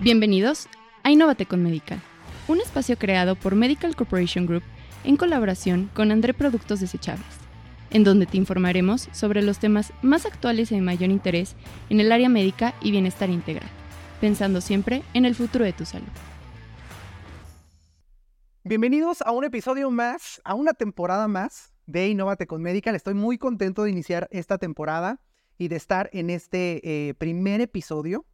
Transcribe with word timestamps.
Bienvenidos 0.00 0.68
a 1.04 1.10
Innovate 1.10 1.46
con 1.46 1.62
Medical, 1.62 2.02
un 2.48 2.60
espacio 2.60 2.98
creado 2.98 3.34
por 3.34 3.54
Medical 3.54 3.96
Corporation 3.96 4.44
Group 4.44 4.62
en 5.04 5.16
colaboración 5.16 5.90
con 5.94 6.12
André 6.12 6.34
Productos 6.34 6.80
Desechables, 6.80 7.24
en 7.90 8.04
donde 8.04 8.26
te 8.26 8.36
informaremos 8.36 9.08
sobre 9.12 9.40
los 9.42 9.58
temas 9.58 9.94
más 10.02 10.26
actuales 10.26 10.70
y 10.70 10.74
de 10.74 10.82
mayor 10.82 11.10
interés 11.10 11.56
en 11.88 12.00
el 12.00 12.12
área 12.12 12.28
médica 12.28 12.74
y 12.82 12.90
bienestar 12.90 13.30
integral, 13.30 13.68
pensando 14.20 14.60
siempre 14.60 15.02
en 15.14 15.24
el 15.24 15.34
futuro 15.34 15.64
de 15.64 15.72
tu 15.72 15.86
salud. 15.86 16.06
Bienvenidos 18.64 19.22
a 19.22 19.32
un 19.32 19.44
episodio 19.44 19.90
más, 19.90 20.42
a 20.44 20.54
una 20.54 20.74
temporada 20.74 21.26
más 21.26 21.72
de 21.86 22.08
Innovate 22.08 22.46
con 22.46 22.60
Medical. 22.60 22.94
Estoy 22.94 23.14
muy 23.14 23.38
contento 23.38 23.84
de 23.84 23.92
iniciar 23.92 24.28
esta 24.30 24.58
temporada 24.58 25.22
y 25.56 25.68
de 25.68 25.76
estar 25.76 26.10
en 26.12 26.28
este 26.28 27.08
eh, 27.08 27.14
primer 27.14 27.62
episodio 27.62 28.26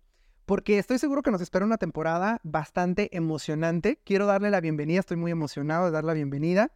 porque 0.53 0.77
estoy 0.77 0.98
seguro 0.98 1.23
que 1.23 1.30
nos 1.30 1.41
espera 1.41 1.64
una 1.64 1.79
temporada 1.79 2.39
bastante 2.42 3.16
emocionante. 3.16 3.98
Quiero 4.05 4.27
darle 4.27 4.51
la 4.51 4.60
bienvenida, 4.60 5.01
estoy 5.01 5.16
muy 5.16 5.30
emocionado 5.30 5.87
de 5.87 5.93
dar 5.93 6.05
la 6.05 6.12
bienvenida 6.12 6.73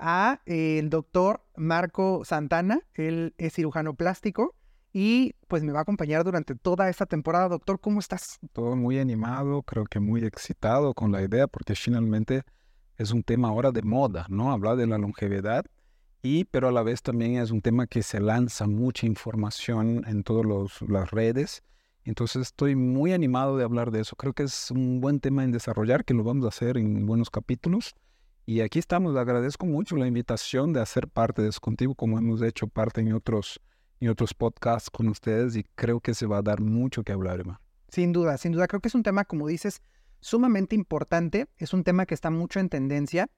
a 0.00 0.40
eh, 0.46 0.80
el 0.80 0.90
doctor 0.90 1.46
Marco 1.54 2.24
Santana. 2.24 2.80
Él 2.94 3.32
es 3.38 3.54
cirujano 3.54 3.94
plástico 3.94 4.56
y 4.92 5.36
pues 5.46 5.62
me 5.62 5.70
va 5.70 5.78
a 5.78 5.82
acompañar 5.82 6.24
durante 6.24 6.56
toda 6.56 6.88
esta 6.88 7.06
temporada. 7.06 7.48
Doctor, 7.48 7.78
¿cómo 7.78 8.00
estás? 8.00 8.40
Todo 8.52 8.74
muy 8.74 8.98
animado, 8.98 9.62
creo 9.62 9.84
que 9.84 10.00
muy 10.00 10.24
excitado 10.24 10.92
con 10.92 11.12
la 11.12 11.22
idea 11.22 11.46
porque 11.46 11.76
finalmente 11.76 12.42
es 12.96 13.12
un 13.12 13.22
tema 13.22 13.46
ahora 13.46 13.70
de 13.70 13.82
moda, 13.82 14.26
¿no? 14.28 14.50
Hablar 14.50 14.74
de 14.76 14.88
la 14.88 14.98
longevidad 14.98 15.66
y 16.20 16.46
pero 16.46 16.66
a 16.66 16.72
la 16.72 16.82
vez 16.82 17.00
también 17.00 17.36
es 17.36 17.52
un 17.52 17.62
tema 17.62 17.86
que 17.86 18.02
se 18.02 18.18
lanza 18.18 18.66
mucha 18.66 19.06
información 19.06 20.02
en 20.08 20.24
todas 20.24 20.80
las 20.80 21.12
redes 21.12 21.62
entonces 22.10 22.42
estoy 22.42 22.74
muy 22.74 23.12
animado 23.12 23.56
de 23.56 23.62
hablar 23.62 23.92
de 23.92 24.00
eso. 24.00 24.16
Creo 24.16 24.32
que 24.32 24.42
es 24.42 24.72
un 24.72 25.00
buen 25.00 25.20
tema 25.20 25.44
en 25.44 25.52
desarrollar, 25.52 26.04
que 26.04 26.12
lo 26.12 26.24
vamos 26.24 26.44
a 26.44 26.48
hacer 26.48 26.76
en 26.76 27.06
buenos 27.06 27.30
capítulos. 27.30 27.94
Y 28.46 28.62
aquí 28.62 28.80
estamos. 28.80 29.14
Le 29.14 29.20
agradezco 29.20 29.64
mucho 29.64 29.94
la 29.94 30.08
invitación 30.08 30.72
de 30.72 30.80
hacer 30.80 31.06
parte 31.06 31.40
de 31.40 31.50
eso 31.50 31.60
contigo, 31.60 31.94
como 31.94 32.18
hemos 32.18 32.42
hecho 32.42 32.66
parte 32.66 33.00
en 33.00 33.12
otros, 33.12 33.60
en 34.00 34.08
otros 34.08 34.34
podcasts 34.34 34.90
con 34.90 35.06
ustedes. 35.06 35.54
Y 35.54 35.62
creo 35.76 36.00
que 36.00 36.14
se 36.14 36.26
va 36.26 36.38
a 36.38 36.42
dar 36.42 36.60
mucho 36.60 37.04
que 37.04 37.12
hablar, 37.12 37.38
hermano. 37.38 37.60
Sin 37.90 38.12
duda, 38.12 38.38
sin 38.38 38.50
duda. 38.50 38.66
Creo 38.66 38.80
que 38.80 38.88
es 38.88 38.94
un 38.96 39.04
tema, 39.04 39.24
como 39.24 39.46
dices, 39.46 39.80
sumamente 40.18 40.74
importante. 40.74 41.46
Es 41.58 41.72
un 41.72 41.84
tema 41.84 42.06
que 42.06 42.14
está 42.14 42.30
mucho 42.30 42.58
en 42.58 42.70
tendencia. 42.70 43.30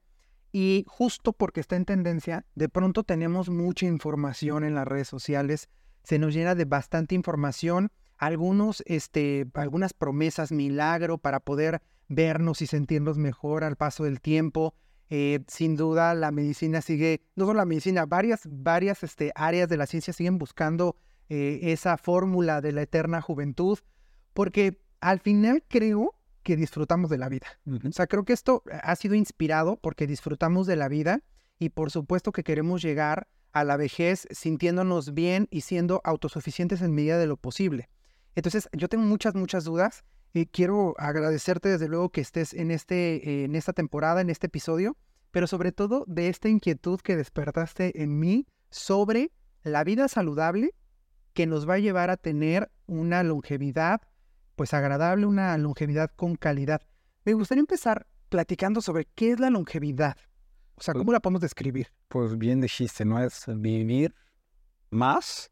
Y 0.51 0.83
justo 0.87 1.31
porque 1.31 1.59
está 1.59 1.75
en 1.75 1.85
tendencia, 1.85 2.43
de 2.55 2.69
pronto 2.69 3.03
tenemos 3.03 3.49
mucha 3.49 3.85
información 3.85 4.63
en 4.63 4.73
las 4.73 4.87
redes 4.87 5.09
sociales. 5.09 5.69
Se 6.03 6.17
nos 6.17 6.33
llena 6.33 6.55
de 6.55 6.65
bastante 6.65 7.13
información 7.13 7.91
algunos, 8.25 8.83
este, 8.85 9.47
algunas 9.53 9.93
promesas 9.93 10.51
milagro 10.51 11.17
para 11.17 11.39
poder 11.39 11.81
vernos 12.07 12.61
y 12.61 12.67
sentirnos 12.67 13.17
mejor 13.17 13.63
al 13.63 13.75
paso 13.75 14.03
del 14.03 14.21
tiempo. 14.21 14.75
Eh, 15.09 15.41
sin 15.47 15.75
duda, 15.75 16.13
la 16.15 16.31
medicina 16.31 16.81
sigue, 16.81 17.21
no 17.35 17.45
solo 17.45 17.57
la 17.57 17.65
medicina, 17.65 18.05
varias, 18.05 18.41
varias 18.49 19.03
este, 19.03 19.31
áreas 19.35 19.69
de 19.69 19.77
la 19.77 19.85
ciencia 19.85 20.13
siguen 20.13 20.37
buscando 20.37 20.95
eh, 21.29 21.59
esa 21.63 21.97
fórmula 21.97 22.61
de 22.61 22.71
la 22.71 22.81
eterna 22.83 23.21
juventud, 23.21 23.79
porque 24.33 24.79
al 25.01 25.19
final 25.19 25.63
creo 25.67 26.15
que 26.43 26.55
disfrutamos 26.55 27.09
de 27.09 27.17
la 27.17 27.29
vida. 27.29 27.47
O 27.87 27.91
sea, 27.91 28.07
creo 28.07 28.25
que 28.25 28.33
esto 28.33 28.63
ha 28.81 28.95
sido 28.95 29.15
inspirado 29.15 29.77
porque 29.77 30.07
disfrutamos 30.07 30.67
de 30.67 30.75
la 30.75 30.89
vida 30.89 31.21
y 31.59 31.69
por 31.69 31.91
supuesto 31.91 32.31
que 32.31 32.43
queremos 32.43 32.81
llegar 32.81 33.27
a 33.53 33.63
la 33.63 33.77
vejez 33.77 34.27
sintiéndonos 34.31 35.13
bien 35.13 35.47
y 35.51 35.61
siendo 35.61 36.01
autosuficientes 36.03 36.81
en 36.81 36.93
medida 36.93 37.17
de 37.17 37.27
lo 37.27 37.37
posible. 37.37 37.89
Entonces, 38.35 38.69
yo 38.73 38.87
tengo 38.89 39.03
muchas, 39.03 39.35
muchas 39.35 39.63
dudas 39.63 40.03
y 40.33 40.47
quiero 40.47 40.95
agradecerte 40.97 41.69
desde 41.69 41.87
luego 41.87 42.09
que 42.09 42.21
estés 42.21 42.53
en, 42.53 42.71
este, 42.71 43.43
en 43.43 43.55
esta 43.55 43.73
temporada, 43.73 44.21
en 44.21 44.29
este 44.29 44.47
episodio, 44.47 44.97
pero 45.31 45.47
sobre 45.47 45.71
todo 45.71 46.05
de 46.07 46.29
esta 46.29 46.49
inquietud 46.49 46.99
que 46.99 47.15
despertaste 47.15 48.01
en 48.01 48.19
mí 48.19 48.47
sobre 48.69 49.31
la 49.63 49.83
vida 49.83 50.07
saludable 50.07 50.73
que 51.33 51.45
nos 51.45 51.67
va 51.67 51.75
a 51.75 51.79
llevar 51.79 52.09
a 52.09 52.17
tener 52.17 52.71
una 52.85 53.23
longevidad 53.23 54.01
pues 54.55 54.73
agradable, 54.73 55.25
una 55.25 55.57
longevidad 55.57 56.11
con 56.15 56.35
calidad. 56.35 56.81
Me 57.25 57.33
gustaría 57.33 57.61
empezar 57.61 58.07
platicando 58.29 58.81
sobre 58.81 59.05
qué 59.15 59.31
es 59.31 59.39
la 59.39 59.49
longevidad. 59.49 60.17
O 60.75 60.81
sea, 60.81 60.93
¿cómo 60.93 61.05
pues 61.05 61.13
la 61.13 61.19
podemos 61.19 61.41
describir? 61.41 61.87
Pues 62.07 62.37
bien 62.37 62.61
dijiste, 62.61 63.05
¿no? 63.05 63.23
Es 63.23 63.45
vivir 63.47 64.13
más 64.89 65.51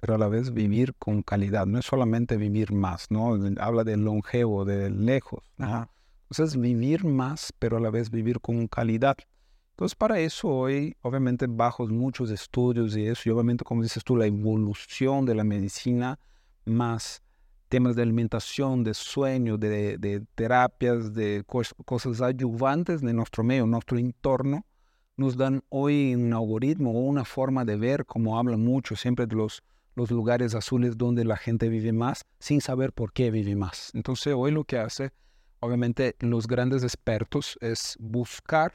pero 0.00 0.14
a 0.14 0.18
la 0.18 0.28
vez 0.28 0.52
vivir 0.52 0.94
con 0.94 1.22
calidad. 1.22 1.66
No 1.66 1.78
es 1.78 1.86
solamente 1.86 2.36
vivir 2.36 2.72
más, 2.72 3.10
¿no? 3.10 3.38
Habla 3.58 3.84
de 3.84 3.96
longevo, 3.96 4.64
de 4.64 4.90
lejos. 4.90 5.44
Entonces, 5.58 6.58
vivir 6.58 7.04
más, 7.04 7.52
pero 7.58 7.76
a 7.76 7.80
la 7.80 7.90
vez 7.90 8.10
vivir 8.10 8.40
con 8.40 8.66
calidad. 8.66 9.16
Entonces, 9.72 9.94
para 9.94 10.20
eso 10.20 10.48
hoy, 10.48 10.96
obviamente, 11.02 11.46
bajo 11.48 11.86
muchos 11.86 12.30
estudios 12.30 12.96
y 12.96 13.06
eso, 13.06 13.28
y 13.28 13.32
obviamente, 13.32 13.64
como 13.64 13.82
dices 13.82 14.04
tú, 14.04 14.16
la 14.16 14.26
evolución 14.26 15.24
de 15.24 15.34
la 15.34 15.44
medicina, 15.44 16.18
más 16.64 17.22
temas 17.68 17.96
de 17.96 18.02
alimentación, 18.02 18.82
de 18.84 18.94
sueño, 18.94 19.56
de, 19.56 20.24
terapias, 20.34 21.14
de 21.14 21.44
cosas 21.46 22.20
ayudantes 22.20 23.00
de 23.00 23.12
nuestro 23.12 23.44
medio, 23.44 23.66
nuestro 23.66 23.96
entorno, 23.96 24.66
nos 25.16 25.36
dan 25.36 25.62
hoy 25.68 26.14
un 26.14 26.32
algoritmo 26.32 26.90
o 26.90 27.00
una 27.00 27.24
forma 27.24 27.64
de 27.64 27.76
ver, 27.76 28.04
como 28.06 28.38
hablan 28.38 28.60
mucho 28.60 28.96
siempre 28.96 29.26
de 29.26 29.36
los 29.36 29.62
los 30.00 30.10
lugares 30.10 30.54
azules 30.54 30.96
donde 30.96 31.26
la 31.26 31.36
gente 31.36 31.68
vive 31.68 31.92
más 31.92 32.24
sin 32.38 32.62
saber 32.62 32.92
por 32.94 33.12
qué 33.12 33.30
vive 33.30 33.54
más. 33.54 33.90
Entonces 33.92 34.32
hoy 34.34 34.50
lo 34.50 34.64
que 34.64 34.78
hace, 34.78 35.10
obviamente, 35.60 36.16
los 36.20 36.46
grandes 36.46 36.82
expertos 36.82 37.58
es 37.60 37.98
buscar 38.00 38.72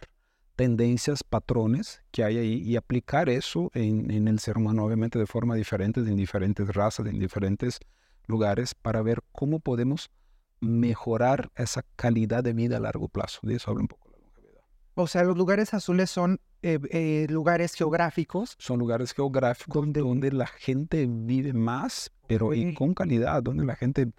tendencias, 0.56 1.24
patrones 1.24 2.04
que 2.12 2.24
hay 2.24 2.38
ahí 2.38 2.62
y 2.62 2.76
aplicar 2.76 3.28
eso 3.30 3.72
en, 3.74 4.28
el 4.28 4.38
ser 4.40 4.58
humano, 4.58 4.86
obviamente 4.86 5.18
de 5.18 5.26
forma 5.26 5.56
diferente, 5.56 6.00
en 6.02 6.16
diferentes 6.16 6.68
razas, 6.68 7.08
en 7.08 7.18
diferentes 7.18 7.80
lugares, 8.28 8.76
para 8.76 9.02
ver 9.02 9.24
cómo 9.32 9.60
podemos 9.60 10.12
mejorar 10.60 11.52
esa 11.56 11.84
calidad 11.96 12.44
de 12.44 12.54
vida 12.54 12.78
a 12.78 12.82
largo 12.82 13.10
plazo. 13.10 13.40
De 13.42 13.56
eso 13.56 13.72
habla 13.72 13.82
un 13.82 13.88
poco 13.88 14.10
la 14.12 14.20
longevidad. 14.20 14.64
O 14.94 15.08
sea, 15.08 15.24
los 15.24 15.36
lugares 15.36 15.74
azules 15.74 16.12
son 16.12 16.40
eh, 16.68 16.80
eh, 16.90 17.28
lugares 17.30 17.76
geográficos. 17.76 18.56
Son 18.58 18.80
lugares 18.80 19.14
geográficos 19.14 19.86
donde, 19.94 20.32
la 20.32 20.48
gente 20.48 21.06
vive 21.08 21.54
más, 21.54 22.12
pero 22.28 22.54
y 22.54 22.74
con 22.74 22.94
calidad, 22.96 23.44
donde 23.44 23.66
la 23.66 23.76
gente 23.76 24.12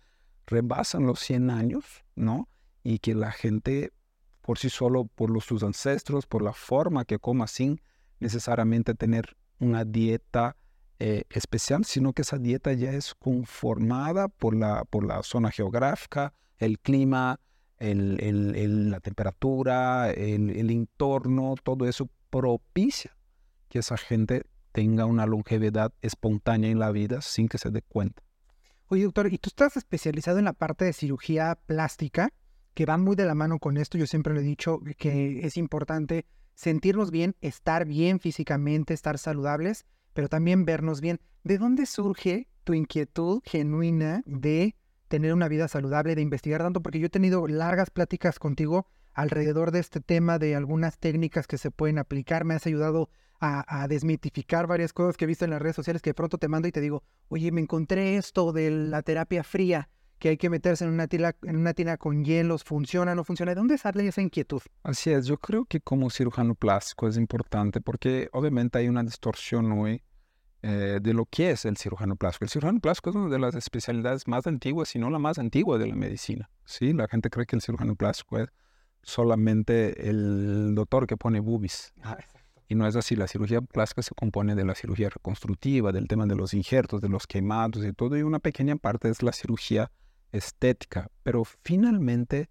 rebasa 0.47 1.01
los 1.01 1.19
100 1.21 1.51
años, 1.51 2.05
¿no? 2.15 2.49
Y 2.84 3.01
que 3.01 3.15
la 3.15 3.33
gente 3.33 3.93
por 4.43 4.59
sí 4.59 4.71
solo, 4.71 5.07
por 5.07 5.29
los, 5.31 5.45
sus 5.45 5.65
ancestros, 5.65 6.25
por 6.27 6.41
la 6.41 6.53
forma 6.53 7.05
que 7.05 7.19
coma 7.19 7.49
sin 7.49 7.81
necesariamente 8.21 8.95
tener 8.95 9.37
una 9.59 9.84
dieta 9.84 10.57
eh, 11.01 11.25
especial, 11.31 11.84
sino 11.84 12.13
que 12.13 12.23
esa 12.23 12.39
dieta 12.39 12.73
ya 12.73 12.93
es 12.93 13.15
conformada 13.17 14.28
por 14.28 14.55
la, 14.55 14.84
por 14.84 15.05
la 15.05 15.23
zona 15.25 15.51
geográfica, 15.51 16.33
el 16.59 16.78
clima, 16.78 17.41
el, 17.78 18.91
la 18.91 19.01
temperatura, 19.01 20.11
el, 20.11 20.71
entorno, 20.71 21.57
todo 21.63 21.87
eso 21.87 22.09
propicia 22.36 23.16
que 23.70 23.78
esa 23.78 23.97
gente 23.97 24.44
tenga 24.72 25.06
una 25.06 25.24
longevidad 25.24 25.94
espontánea 26.02 26.70
en 26.70 26.78
la 26.78 26.91
vida 26.91 27.22
sin 27.22 27.48
que 27.48 27.56
se 27.56 27.70
dé 27.70 27.80
cuenta. 27.80 28.22
Oye, 28.88 29.04
doctor, 29.04 29.32
y 29.32 29.38
tú 29.38 29.48
estás 29.48 29.78
especializado 29.78 30.38
en 30.38 30.44
la 30.44 30.52
parte 30.52 30.84
de 30.84 30.92
cirugía 30.92 31.58
plástica, 31.64 32.28
que 32.74 32.84
va 32.84 32.98
muy 32.98 33.16
de 33.16 33.24
la 33.24 33.34
mano 33.34 33.58
con 33.58 33.78
esto. 33.78 33.97
Yo 33.97 34.06
siempre 34.06 34.34
le 34.34 34.41
he 34.41 34.44
dicho 34.44 34.80
que 34.98 35.47
es 35.47 35.56
importante 35.56 36.26
sentirnos 36.54 37.10
bien, 37.10 37.36
estar 37.41 37.86
bien 37.86 38.20
físicamente, 38.20 38.92
estar 38.92 39.16
saludables, 39.16 39.86
pero 40.12 40.28
también 40.28 40.66
vernos 40.66 41.00
bien. 41.00 41.20
¿De 41.42 41.56
dónde 41.56 41.86
surge 41.86 42.48
tu 42.64 42.74
inquietud 42.74 43.41
genuina 43.44 44.22
de 44.26 44.76
tener 45.08 45.32
una 45.32 45.48
vida 45.48 45.68
saludable, 45.68 46.14
de 46.14 46.22
investigar 46.22 46.60
tanto? 46.60 46.82
Porque 46.82 46.98
yo 46.98 47.06
he 47.06 47.10
tenido 47.10 47.47
largas 47.48 47.89
pláticas 47.89 48.39
contigo 48.39 48.86
alrededor 49.16 49.71
de 49.71 49.80
este 49.80 50.01
tema, 50.01 50.39
de 50.39 50.54
algunas 50.54 50.98
técnicas 50.98 51.47
que 51.47 51.57
se 51.57 51.71
pueden 51.71 51.98
aplicar. 51.98 52.45
Me 52.45 52.54
has 52.54 52.66
ayudado 52.66 53.09
a, 53.41 53.86
desmitificar 53.89 54.66
varias 54.66 54.92
cosas 54.92 55.16
que 55.16 55.24
he 55.24 55.28
visto 55.28 55.45
en 55.45 55.51
las 55.51 55.60
redes 55.60 55.77
sociales 55.77 56.03
que 56.03 56.10
de 56.10 56.15
pronto 56.15 56.39
te 56.39 56.48
mando 56.48 56.68
y 56.68 56.72
te 56.72 56.80
digo, 56.80 57.03
oye, 57.28 57.51
me 57.51 57.60
encontré 57.60 58.16
esto 58.16 58.53
de 58.53 58.71
la 58.71 59.03
terapia 59.03 59.42
fría, 59.42 59.89
que 60.18 60.30
hay 60.30 60.36
que 60.36 60.51
meterse 60.51 60.84
en 60.84 60.91
una, 60.91 61.07
tina, 61.07 61.34
en 61.42 61.57
una 61.57 61.74
tina 61.74 61.97
con 61.97 62.24
hielos, 62.24 62.63
funciona, 62.63 63.15
no 63.15 63.24
funciona. 63.24 63.53
¿De 63.53 63.57
dónde 63.57 63.78
sale 63.78 64.07
esa 64.07 64.21
inquietud? 64.21 64.63
Así 64.83 65.10
es, 65.10 65.27
yo 65.27 65.39
creo 65.39 65.65
que 65.65 65.80
como 65.80 66.10
cirujano 66.10 66.54
plástico 66.54 67.09
es 67.09 67.16
importante 67.16 67.80
porque 67.80 68.28
obviamente 68.33 68.78
hay 68.78 68.89
una 68.89 69.03
distorsión 69.03 69.72
hoy 69.72 70.03
eh, 70.63 70.98
de 71.01 71.15
lo 71.15 71.27
que 71.27 71.53
es 71.53 71.65
el 71.65 71.77
cirujano 71.78 72.16
plástico. 72.16 72.45
El 72.45 72.51
cirujano 72.51 72.80
plástico 72.80 73.10
es 73.10 73.16
una 73.16 73.28
de 73.28 73.39
las 73.39 73.54
especialidades 73.54 74.27
más 74.27 74.47
antiguas, 74.47 74.89
si 74.89 74.98
no 74.98 75.10
la 75.10 75.18
más 75.18 75.39
antigua 75.39 75.78
de 75.78 75.86
la 75.86 75.95
medicina. 75.95 76.51
¿sí? 76.65 76.92
La 76.92 77.09
gente 77.09 77.30
cree 77.30 77.47
que 77.47 77.57
el 77.57 77.63
cirujano 77.63 77.95
plástico 77.95 78.39
es 78.39 78.48
solamente 79.06 80.08
el 80.08 80.74
doctor 80.74 81.06
que 81.06 81.16
pone 81.16 81.38
boobies. 81.38 81.92
Ah, 82.03 82.18
y 82.68 82.74
no 82.74 82.88
es 82.88 82.97
así, 82.97 83.14
la 83.14 83.28
cirugía 83.28 83.60
plástica 83.60 84.03
se 84.03 84.14
compone 84.14 84.56
de 84.56 84.64
la 84.64 84.74
cirugía 84.74 85.08
reconstructiva, 85.08 85.92
del 85.92 86.08
tema 86.08 86.26
de 86.26 86.34
los 86.34 86.53
injertos, 86.53 87.00
de 87.00 87.08
los 87.08 87.28
quemados 87.28 87.84
y 87.84 87.92
todo, 87.92 88.18
y 88.18 88.22
una 88.22 88.41
pequeña 88.41 88.74
parte 88.74 89.08
es 89.08 89.22
la 89.22 89.32
cirugía 89.32 89.92
estética, 90.32 91.08
pero 91.22 91.44
finalmente 91.44 92.50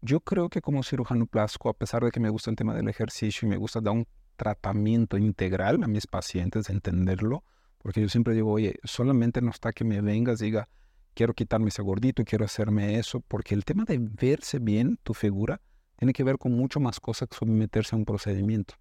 yo 0.00 0.20
creo 0.20 0.48
que 0.48 0.60
como 0.60 0.84
cirujano 0.84 1.26
plástico, 1.26 1.68
a 1.68 1.74
pesar 1.74 2.04
de 2.04 2.12
que 2.12 2.20
me 2.20 2.30
gusta 2.30 2.50
el 2.50 2.56
tema 2.56 2.72
del 2.74 2.88
ejercicio 2.88 3.46
y 3.46 3.48
me 3.48 3.56
gusta 3.56 3.80
dar 3.80 3.94
un 3.94 4.06
tratamiento 4.36 5.18
integral 5.18 5.82
a 5.82 5.88
mis 5.88 6.06
pacientes, 6.06 6.70
entenderlo, 6.70 7.42
porque 7.78 8.00
yo 8.00 8.08
siempre 8.08 8.34
digo, 8.34 8.52
oye, 8.52 8.78
solamente 8.84 9.42
no 9.42 9.50
está 9.50 9.72
que 9.72 9.84
me 9.84 10.00
vengas 10.00 10.40
y 10.40 10.46
diga, 10.46 10.68
quiero 11.14 11.34
quitarme 11.34 11.70
ese 11.70 11.82
gordito, 11.82 12.22
quiero 12.24 12.44
hacerme 12.44 12.96
eso, 13.00 13.20
porque 13.20 13.56
el 13.56 13.64
tema 13.64 13.84
de 13.84 13.98
verse 13.98 14.60
bien 14.60 15.00
tu 15.02 15.12
figura 15.12 15.60
tiene 15.96 16.12
que 16.12 16.24
ver 16.24 16.38
con 16.38 16.52
mucho 16.52 16.80
más 16.80 17.00
cosas 17.00 17.28
que 17.28 17.36
someterse 17.36 17.94
a 17.94 17.98
un 17.98 18.04
procedimiento. 18.04 18.74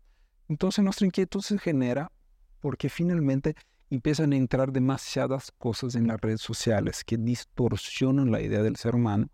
Entonces 0.48 0.84
nuestra 0.84 1.06
inquietud 1.06 1.42
se 1.42 1.58
genera 1.58 2.12
porque 2.60 2.90
finalmente 2.90 3.56
empiezan 3.90 4.34
a 4.34 4.38
entrar 4.38 4.72
demasiadas 4.72 5.52
cosas 5.58 5.96
en 5.96 6.08
las 6.08 6.20
redes 6.20 6.42
sociales 6.42 7.04
que 7.04 7.18
distorsionan 7.18 8.32
la 8.32 8.42
idea 8.42 8.62
del 8.62 8.76
ser 8.76 8.96
humano 8.96 9.30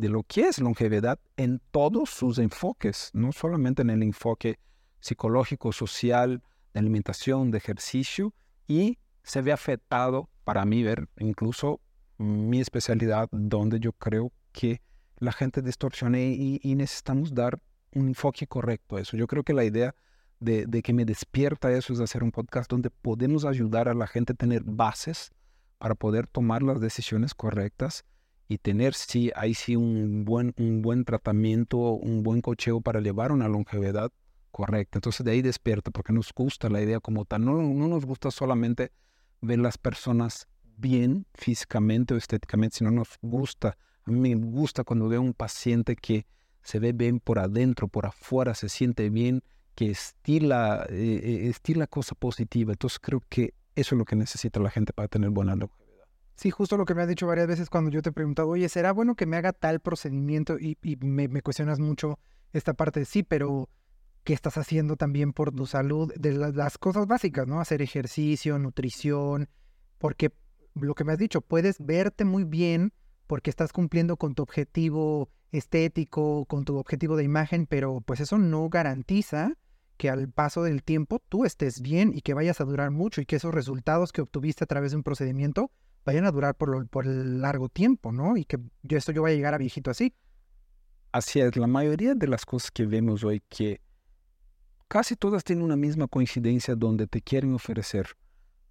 de 0.00 0.08
lo 0.08 0.22
que 0.22 0.48
es 0.48 0.58
longevidad 0.58 1.18
en 1.36 1.60
todos 1.70 2.08
sus 2.08 2.38
enfoques, 2.38 3.10
no 3.12 3.32
solamente 3.32 3.82
en 3.82 3.90
el 3.90 4.02
enfoque 4.02 4.58
psicológico, 5.00 5.72
social, 5.72 6.42
de 6.72 6.80
alimentación, 6.80 7.50
de 7.50 7.58
ejercicio, 7.58 8.32
y 8.66 8.98
se 9.22 9.42
ve 9.42 9.52
afectado, 9.52 10.30
para 10.44 10.64
mí, 10.64 10.82
ver 10.82 11.06
incluso 11.18 11.80
mi 12.16 12.60
especialidad, 12.60 13.28
donde 13.30 13.78
yo 13.78 13.92
creo 13.92 14.32
que 14.52 14.80
la 15.20 15.32
gente 15.32 15.62
distorsiona 15.62 16.18
y, 16.18 16.60
y 16.62 16.74
necesitamos 16.74 17.32
dar 17.34 17.62
un 17.94 18.08
enfoque 18.08 18.46
correcto 18.46 18.96
a 18.96 19.00
eso. 19.00 19.16
Yo 19.16 19.26
creo 19.26 19.44
que 19.44 19.52
la 19.52 19.64
idea 19.64 19.94
de, 20.40 20.82
que 20.82 20.92
me 20.92 21.04
despierta 21.04 21.70
eso 21.70 21.92
es 21.92 22.00
hacer 22.00 22.22
un 22.22 22.32
podcast 22.32 22.70
donde 22.70 22.90
podemos 22.90 23.44
ayudar 23.44 23.88
a 23.88 23.94
la 23.94 24.06
gente 24.06 24.32
a 24.32 24.36
tener 24.36 24.62
bases 24.64 25.30
para 25.78 25.94
poder 25.94 26.26
tomar 26.26 26.62
las 26.62 26.80
decisiones 26.80 27.34
correctas 27.34 28.04
y 28.48 28.58
tener, 28.58 28.94
sí, 28.94 29.30
ahí 29.36 29.54
sí, 29.54 29.76
un 29.76 30.24
buen, 30.24 30.54
un 30.58 30.82
buen 30.82 31.04
tratamiento, 31.04 31.78
un 31.78 32.22
buen 32.22 32.40
cocheo 32.40 32.80
para 32.80 33.00
llevar 33.00 33.32
una 33.32 33.48
longevidad 33.48 34.10
correcta. 34.50 34.98
Entonces 34.98 35.24
de 35.24 35.32
ahí 35.32 35.42
despierta, 35.42 35.90
porque 35.90 36.12
nos 36.12 36.32
gusta 36.34 36.68
la 36.68 36.82
idea 36.82 37.00
como 37.00 37.24
tal. 37.24 37.44
No, 37.44 37.62
no 37.62 37.86
nos 37.86 38.04
gusta 38.04 38.30
solamente 38.30 38.92
ver 39.40 39.60
las 39.60 39.78
personas 39.78 40.48
bien 40.76 41.26
físicamente 41.34 42.14
o 42.14 42.16
estéticamente, 42.16 42.78
sino 42.78 42.90
nos 42.90 43.18
gusta, 43.22 43.76
a 44.06 44.10
mí 44.10 44.18
me 44.18 44.34
gusta 44.34 44.84
cuando 44.84 45.08
veo 45.08 45.20
un 45.20 45.34
paciente 45.34 45.96
que 45.96 46.26
se 46.62 46.78
ve 46.78 46.92
bien 46.92 47.20
por 47.20 47.38
adentro, 47.38 47.88
por 47.88 48.06
afuera, 48.06 48.54
se 48.54 48.68
siente 48.68 49.08
bien, 49.10 49.42
que 49.74 49.90
estila, 49.90 50.86
eh, 50.90 51.20
eh 51.22 51.48
estila 51.48 51.86
cosa 51.86 52.14
positiva. 52.14 52.72
Entonces 52.72 52.98
creo 52.98 53.22
que 53.28 53.54
eso 53.74 53.94
es 53.94 53.98
lo 53.98 54.04
que 54.04 54.16
necesita 54.16 54.60
la 54.60 54.70
gente 54.70 54.92
para 54.92 55.08
tener 55.08 55.30
buena 55.30 55.54
longevidad. 55.56 55.80
Sí, 56.36 56.50
justo 56.50 56.76
lo 56.76 56.86
que 56.86 56.94
me 56.94 57.02
has 57.02 57.08
dicho 57.08 57.26
varias 57.26 57.46
veces 57.46 57.68
cuando 57.68 57.90
yo 57.90 58.00
te 58.02 58.10
he 58.10 58.12
preguntado, 58.12 58.48
oye, 58.48 58.68
¿será 58.68 58.92
bueno 58.92 59.14
que 59.14 59.26
me 59.26 59.36
haga 59.36 59.52
tal 59.52 59.80
procedimiento? 59.80 60.58
Y, 60.58 60.78
me, 61.00 61.28
cuestionas 61.42 61.78
mucho 61.78 62.18
esta 62.52 62.74
parte 62.74 63.00
de 63.00 63.06
sí, 63.06 63.22
pero 63.22 63.68
¿qué 64.24 64.32
estás 64.32 64.56
haciendo 64.56 64.96
también 64.96 65.32
por 65.32 65.52
tu 65.52 65.66
salud? 65.66 66.12
De 66.14 66.32
las, 66.32 66.78
cosas 66.78 67.06
básicas, 67.06 67.46
¿no? 67.46 67.60
Hacer 67.60 67.82
ejercicio, 67.82 68.58
nutrición, 68.58 69.48
porque 69.98 70.32
lo 70.74 70.94
que 70.94 71.04
me 71.04 71.12
has 71.12 71.18
dicho, 71.18 71.42
puedes 71.42 71.76
verte 71.78 72.24
muy 72.24 72.44
bien 72.44 72.92
porque 73.30 73.48
estás 73.48 73.72
cumpliendo 73.72 74.16
con 74.16 74.34
tu 74.34 74.42
objetivo 74.42 75.30
estético, 75.52 76.46
con 76.46 76.64
tu 76.64 76.76
objetivo 76.76 77.14
de 77.14 77.22
imagen, 77.22 77.66
pero 77.66 78.00
pues 78.00 78.18
eso 78.18 78.38
no 78.38 78.68
garantiza 78.68 79.52
que 79.98 80.10
al 80.10 80.28
paso 80.28 80.64
del 80.64 80.82
tiempo 80.82 81.22
tú 81.28 81.44
estés 81.44 81.80
bien 81.80 82.10
y 82.12 82.22
que 82.22 82.34
vayas 82.34 82.60
a 82.60 82.64
durar 82.64 82.90
mucho 82.90 83.20
y 83.20 83.26
que 83.26 83.36
esos 83.36 83.54
resultados 83.54 84.10
que 84.10 84.20
obtuviste 84.20 84.64
a 84.64 84.66
través 84.66 84.90
de 84.90 84.96
un 84.96 85.04
procedimiento 85.04 85.70
vayan 86.04 86.24
a 86.24 86.32
durar 86.32 86.56
por, 86.56 87.06
el 87.06 87.40
largo 87.40 87.68
tiempo, 87.68 88.10
¿no? 88.10 88.36
Y 88.36 88.44
que 88.44 88.58
yo 88.82 88.98
esto 88.98 89.12
yo 89.12 89.20
voy 89.20 89.30
a 89.30 89.34
llegar 89.36 89.54
a 89.54 89.58
viejito 89.58 89.92
así. 89.92 90.12
Así 91.12 91.38
es, 91.38 91.54
la 91.56 91.68
mayoría 91.68 92.16
de 92.16 92.26
las 92.26 92.44
cosas 92.44 92.72
que 92.72 92.84
vemos 92.84 93.22
hoy 93.22 93.44
que 93.48 93.80
casi 94.88 95.14
todas 95.14 95.44
tienen 95.44 95.64
una 95.64 95.76
misma 95.76 96.08
coincidencia 96.08 96.74
donde 96.74 97.06
te 97.06 97.22
quieren 97.22 97.54
ofrecer 97.54 98.08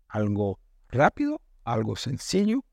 algo 0.10 0.60
rápido, 0.90 1.40
algo 1.64 1.96
sencillo 1.96 2.66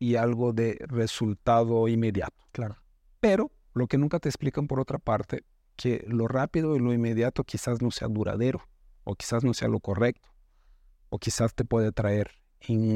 y 0.00 0.16
algo 0.16 0.52
de 0.52 0.78
resultado 0.88 1.86
inmediato. 1.86 2.42
Claro. 2.50 2.76
Pero 3.20 3.52
lo 3.74 3.86
que 3.86 3.98
nunca 3.98 4.18
te 4.18 4.28
explican 4.28 4.66
por 4.66 4.80
otra 4.80 4.98
parte, 4.98 5.44
que 5.76 6.04
lo 6.08 6.26
rápido 6.26 6.74
y 6.74 6.80
lo 6.80 6.92
inmediato 6.92 7.44
quizás 7.44 7.80
no 7.82 7.90
sea 7.90 8.08
duradero, 8.08 8.66
o 9.04 9.14
quizás 9.14 9.44
no 9.44 9.54
sea 9.54 9.68
lo 9.68 9.78
correcto, 9.78 10.28
o 11.10 11.18
quizás 11.18 11.54
te 11.54 11.64
puede 11.64 11.92
traer 11.92 12.32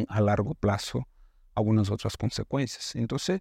a 0.08 0.20
largo 0.20 0.54
plazo 0.54 1.06
algunas 1.54 1.90
otras 1.90 2.16
consecuencias. 2.16 2.96
Entonces, 2.96 3.40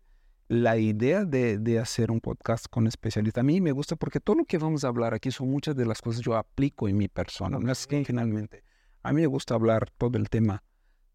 la 0.49 0.77
idea 0.77 1.23
de, 1.23 1.79
hacer 1.79 2.11
un 2.11 2.19
podcast 2.19 2.67
con 2.69 2.85
especialistas, 2.85 3.41
a 3.41 3.43
mí 3.43 3.61
me 3.61 3.71
gusta 3.71 3.95
porque 3.95 4.19
todo 4.19 4.35
lo 4.35 4.45
que 4.45 4.57
vamos 4.57 4.83
a 4.83 4.89
hablar 4.89 5.13
aquí 5.13 5.31
son 5.31 5.49
muchas 5.49 5.75
de 5.75 5.85
las 5.85 6.01
cosas 6.01 6.19
que 6.19 6.25
yo 6.25 6.35
aplico 6.35 6.89
en 6.89 6.97
mi 6.97 7.07
persona. 7.07 7.59
No 7.59 7.71
es 7.71 7.87
que 7.87 8.03
finalmente, 8.03 8.63
a 9.03 9.13
mí 9.13 9.21
me 9.21 9.27
gusta 9.27 9.55
hablar 9.55 9.89
todo 9.97 10.17
el 10.17 10.29
tema 10.29 10.63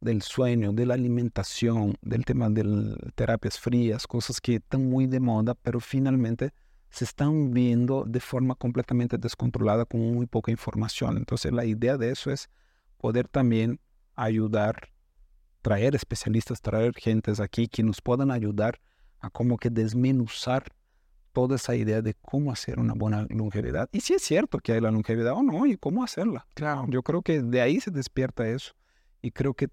del 0.00 0.22
sueño, 0.22 0.72
de 0.72 0.86
la 0.86 0.94
alimentación, 0.94 1.96
del 2.02 2.24
tema 2.24 2.48
de 2.50 2.96
terapias 3.14 3.58
frías, 3.58 4.06
cosas 4.06 4.40
que 4.40 4.56
están 4.56 4.88
muy 4.88 5.06
de 5.06 5.20
moda, 5.20 5.54
pero 5.54 5.80
finalmente 5.80 6.52
se 6.90 7.04
están 7.04 7.52
viendo 7.52 8.04
de 8.04 8.20
forma 8.20 8.54
completamente 8.54 9.18
descontrolada 9.18 9.84
con 9.84 10.00
muy 10.00 10.26
poca 10.26 10.50
información. 10.50 11.16
Entonces 11.16 11.52
la 11.52 11.64
idea 11.64 11.96
de 11.96 12.10
eso 12.10 12.30
es 12.30 12.48
poder 12.96 13.28
también 13.28 13.80
ayudar 14.14 14.90
traer 15.62 15.94
especialistas, 15.94 16.60
traer 16.60 16.94
gentes 16.94 17.40
aquí 17.40 17.68
que 17.68 17.82
nos 17.82 18.00
puedan 18.00 18.30
ayudar 18.30 18.80
a 19.20 19.30
como 19.30 19.56
que 19.58 19.70
desmenuzar 19.70 20.64
toda 21.32 21.56
esa 21.56 21.76
idea 21.76 22.00
de 22.00 22.14
cómo 22.14 22.52
hacer 22.52 22.78
una 22.78 22.94
buena 22.94 23.26
longevidad. 23.28 23.88
Y 23.92 24.00
si 24.00 24.14
es 24.14 24.22
cierto 24.22 24.58
que 24.58 24.72
hay 24.72 24.80
la 24.80 24.90
longevidad 24.90 25.34
o 25.34 25.42
no, 25.42 25.66
y 25.66 25.76
cómo 25.76 26.02
hacerla. 26.02 26.46
Claro. 26.54 26.86
Yo 26.88 27.02
creo 27.02 27.22
que 27.22 27.42
de 27.42 27.60
ahí 27.60 27.80
se 27.80 27.90
despierta 27.90 28.48
eso. 28.48 28.72
Y 29.20 29.32
creo 29.32 29.54
que 29.54 29.68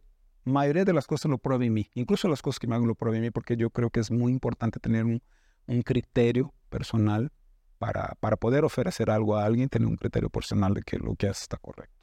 mayoría 0.45 0.85
de 0.85 0.93
las 0.93 1.07
cosas 1.07 1.29
lo 1.29 1.37
prueba 1.37 1.65
en 1.65 1.73
mí. 1.73 1.89
Incluso 1.93 2.27
las 2.27 2.41
cosas 2.41 2.59
que 2.59 2.67
me 2.67 2.75
hago 2.75 2.85
lo 2.85 2.95
prueba 2.95 3.17
en 3.17 3.23
mí 3.23 3.31
porque 3.31 3.57
yo 3.57 3.69
creo 3.69 3.89
que 3.89 3.99
es 3.99 4.11
muy 4.11 4.31
importante 4.31 4.79
tener 4.79 5.05
un, 5.05 5.21
un 5.67 5.81
criterio 5.81 6.53
personal 6.69 7.31
para, 7.77 8.15
para 8.19 8.37
poder 8.37 8.63
ofrecer 8.63 9.09
algo 9.09 9.35
a 9.35 9.45
alguien, 9.45 9.69
tener 9.69 9.87
un 9.87 9.97
criterio 9.97 10.29
personal 10.29 10.73
de 10.73 10.81
que 10.81 10.97
lo 10.97 11.15
que 11.15 11.27
hace 11.27 11.43
está 11.43 11.57
correcto. 11.57 11.93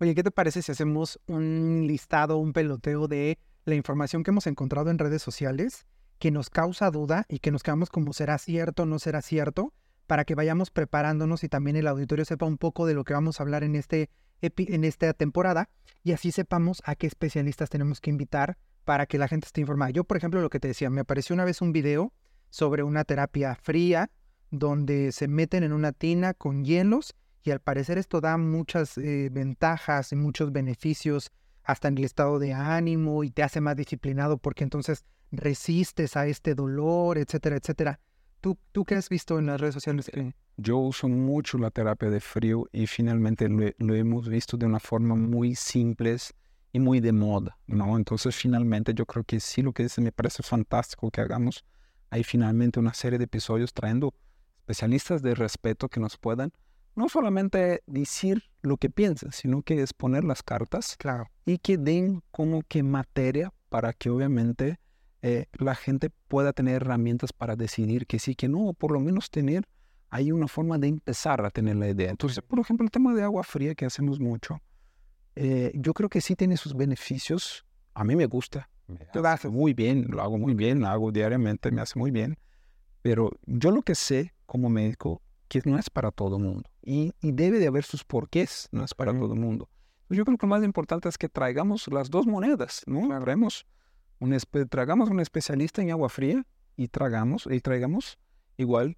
Oye, 0.00 0.14
¿qué 0.14 0.22
te 0.22 0.30
parece 0.30 0.62
si 0.62 0.72
hacemos 0.72 1.20
un 1.26 1.84
listado, 1.86 2.38
un 2.38 2.52
peloteo 2.52 3.06
de 3.06 3.38
la 3.64 3.74
información 3.74 4.22
que 4.22 4.30
hemos 4.30 4.46
encontrado 4.46 4.90
en 4.90 4.98
redes 4.98 5.22
sociales 5.22 5.86
que 6.18 6.30
nos 6.30 6.50
causa 6.50 6.90
duda 6.90 7.24
y 7.28 7.38
que 7.38 7.50
nos 7.50 7.62
quedamos 7.62 7.88
como 7.88 8.12
será 8.12 8.38
cierto, 8.38 8.86
no 8.86 8.98
será 8.98 9.22
cierto, 9.22 9.72
para 10.06 10.24
que 10.24 10.34
vayamos 10.34 10.70
preparándonos 10.70 11.44
y 11.44 11.48
también 11.48 11.76
el 11.76 11.86
auditorio 11.86 12.24
sepa 12.24 12.46
un 12.46 12.58
poco 12.58 12.86
de 12.86 12.94
lo 12.94 13.04
que 13.04 13.14
vamos 13.14 13.40
a 13.40 13.42
hablar 13.42 13.64
en, 13.64 13.74
este 13.76 14.10
en 14.40 14.84
esta 14.84 15.12
temporada 15.12 15.68
y 16.02 16.12
así 16.12 16.32
sepamos 16.32 16.82
a 16.84 16.94
qué 16.94 17.06
especialistas 17.06 17.68
tenemos 17.68 18.00
que 18.00 18.10
invitar 18.10 18.56
para 18.84 19.06
que 19.06 19.18
la 19.18 19.28
gente 19.28 19.46
esté 19.46 19.60
informada. 19.60 19.90
Yo, 19.90 20.04
por 20.04 20.16
ejemplo, 20.16 20.40
lo 20.40 20.50
que 20.50 20.60
te 20.60 20.68
decía, 20.68 20.90
me 20.90 21.02
apareció 21.02 21.34
una 21.34 21.44
vez 21.44 21.60
un 21.60 21.72
video 21.72 22.12
sobre 22.48 22.82
una 22.82 23.04
terapia 23.04 23.54
fría 23.54 24.10
donde 24.50 25.12
se 25.12 25.28
meten 25.28 25.62
en 25.62 25.72
una 25.72 25.92
tina 25.92 26.34
con 26.34 26.64
hielos 26.64 27.14
y 27.42 27.52
al 27.52 27.60
parecer 27.60 27.98
esto 27.98 28.20
da 28.20 28.36
muchas 28.36 28.98
eh, 28.98 29.28
ventajas 29.30 30.12
y 30.12 30.16
muchos 30.16 30.52
beneficios 30.52 31.30
hasta 31.62 31.88
en 31.88 31.98
el 31.98 32.04
estado 32.04 32.38
de 32.38 32.52
ánimo 32.52 33.22
y 33.24 33.30
te 33.30 33.42
hace 33.42 33.60
más 33.60 33.76
disciplinado 33.76 34.38
porque 34.38 34.64
entonces 34.64 35.04
resistes 35.30 36.16
a 36.16 36.26
este 36.26 36.54
dolor, 36.54 37.18
etcétera, 37.18 37.56
etcétera. 37.56 38.00
¿Tú, 38.40 38.58
tú 38.72 38.84
qué 38.84 38.94
has 38.94 39.08
visto 39.08 39.38
en 39.38 39.46
las 39.46 39.60
redes 39.60 39.74
sociales? 39.74 40.10
Yo 40.56 40.78
uso 40.78 41.08
mucho 41.08 41.58
la 41.58 41.70
terapia 41.70 42.10
de 42.10 42.20
frío 42.20 42.66
y 42.72 42.86
finalmente 42.86 43.48
lo, 43.48 43.94
hemos 43.94 44.28
visto 44.28 44.56
de 44.56 44.66
una 44.66 44.80
forma 44.80 45.14
muy 45.14 45.54
simple 45.54 46.16
y 46.72 46.80
muy 46.80 47.00
de 47.00 47.12
moda, 47.12 47.58
¿no? 47.66 47.96
Entonces 47.96 48.34
finalmente 48.34 48.94
yo 48.94 49.04
creo 49.04 49.24
que 49.24 49.40
sí 49.40 49.62
lo 49.62 49.72
que 49.72 49.84
dice 49.84 50.00
me 50.00 50.12
parece 50.12 50.42
fantástico 50.42 51.10
que 51.10 51.20
hagamos 51.20 51.64
ahí 52.10 52.24
finalmente 52.24 52.80
una 52.80 52.94
serie 52.94 53.18
de 53.18 53.24
episodios 53.24 53.72
trayendo 53.72 54.14
especialistas 54.60 55.22
de 55.22 55.34
respeto 55.34 55.88
que 55.88 56.00
nos 56.00 56.16
puedan 56.16 56.52
no 56.96 57.08
solamente 57.08 57.82
decir 57.86 58.42
lo 58.62 58.76
que 58.76 58.90
piensan, 58.90 59.32
sino 59.32 59.62
que 59.62 59.80
exponer 59.80 60.24
las 60.24 60.42
cartas 60.42 60.96
claro. 60.98 61.30
y 61.44 61.58
que 61.58 61.78
den 61.78 62.22
como 62.30 62.62
que 62.62 62.82
materia 62.82 63.52
para 63.68 63.92
que 63.92 64.10
obviamente 64.10 64.78
eh, 65.22 65.46
la 65.52 65.74
gente 65.74 66.10
pueda 66.28 66.52
tener 66.52 66.76
herramientas 66.76 67.32
para 67.32 67.56
decidir 67.56 68.06
que 68.06 68.18
sí, 68.18 68.34
que 68.34 68.48
no, 68.48 68.68
o 68.68 68.72
por 68.72 68.92
lo 68.92 69.00
menos 69.00 69.30
tener 69.30 69.66
ahí 70.08 70.32
una 70.32 70.48
forma 70.48 70.78
de 70.78 70.88
empezar 70.88 71.44
a 71.44 71.50
tener 71.50 71.76
la 71.76 71.88
idea. 71.88 72.10
Entonces, 72.10 72.42
por 72.42 72.58
ejemplo, 72.58 72.84
el 72.84 72.90
tema 72.90 73.14
de 73.14 73.22
agua 73.22 73.42
fría 73.42 73.74
que 73.74 73.84
hacemos 73.84 74.18
mucho, 74.18 74.60
eh, 75.36 75.72
yo 75.74 75.94
creo 75.94 76.08
que 76.08 76.20
sí 76.20 76.34
tiene 76.36 76.56
sus 76.56 76.74
beneficios. 76.74 77.64
A 77.94 78.04
mí 78.04 78.16
me 78.16 78.26
gusta, 78.26 78.68
me 78.88 79.28
hace 79.28 79.48
muy 79.48 79.74
bien, 79.74 80.06
lo 80.08 80.22
hago 80.22 80.38
muy 80.38 80.54
bien, 80.54 80.80
lo 80.80 80.88
hago 80.88 81.12
diariamente, 81.12 81.70
me 81.70 81.80
hace 81.80 81.98
muy 81.98 82.10
bien. 82.10 82.38
Pero 83.02 83.30
yo 83.46 83.70
lo 83.70 83.82
que 83.82 83.94
sé 83.94 84.34
como 84.46 84.68
médico 84.68 85.22
que 85.48 85.60
no 85.64 85.78
es 85.78 85.90
para 85.90 86.10
todo 86.10 86.36
el 86.36 86.44
mundo. 86.44 86.70
Y, 86.82 87.12
debe 87.20 87.58
de 87.58 87.66
haber 87.66 87.84
sus 87.84 88.04
porqués, 88.04 88.68
no 88.72 88.84
es 88.84 88.94
para 88.94 89.12
todo 89.12 89.34
el 89.34 89.40
mundo. 89.40 89.68
Yo 90.08 90.24
creo 90.24 90.38
que 90.38 90.46
lo 90.46 90.50
más 90.50 90.62
importante 90.64 91.08
es 91.08 91.18
que 91.18 91.28
traigamos 91.28 91.88
las 91.88 92.10
dos 92.10 92.26
monedas, 92.26 92.82
¿no? 92.86 93.12
Un, 94.20 94.38
tragamos 94.68 95.10
un 95.10 95.20
especialista 95.20 95.82
en 95.82 95.90
agua 95.90 96.08
fría 96.08 96.46
y 96.76 96.88
tragamos 96.88 97.48
y 97.50 97.60
traigamos 97.60 98.18
igual 98.56 98.96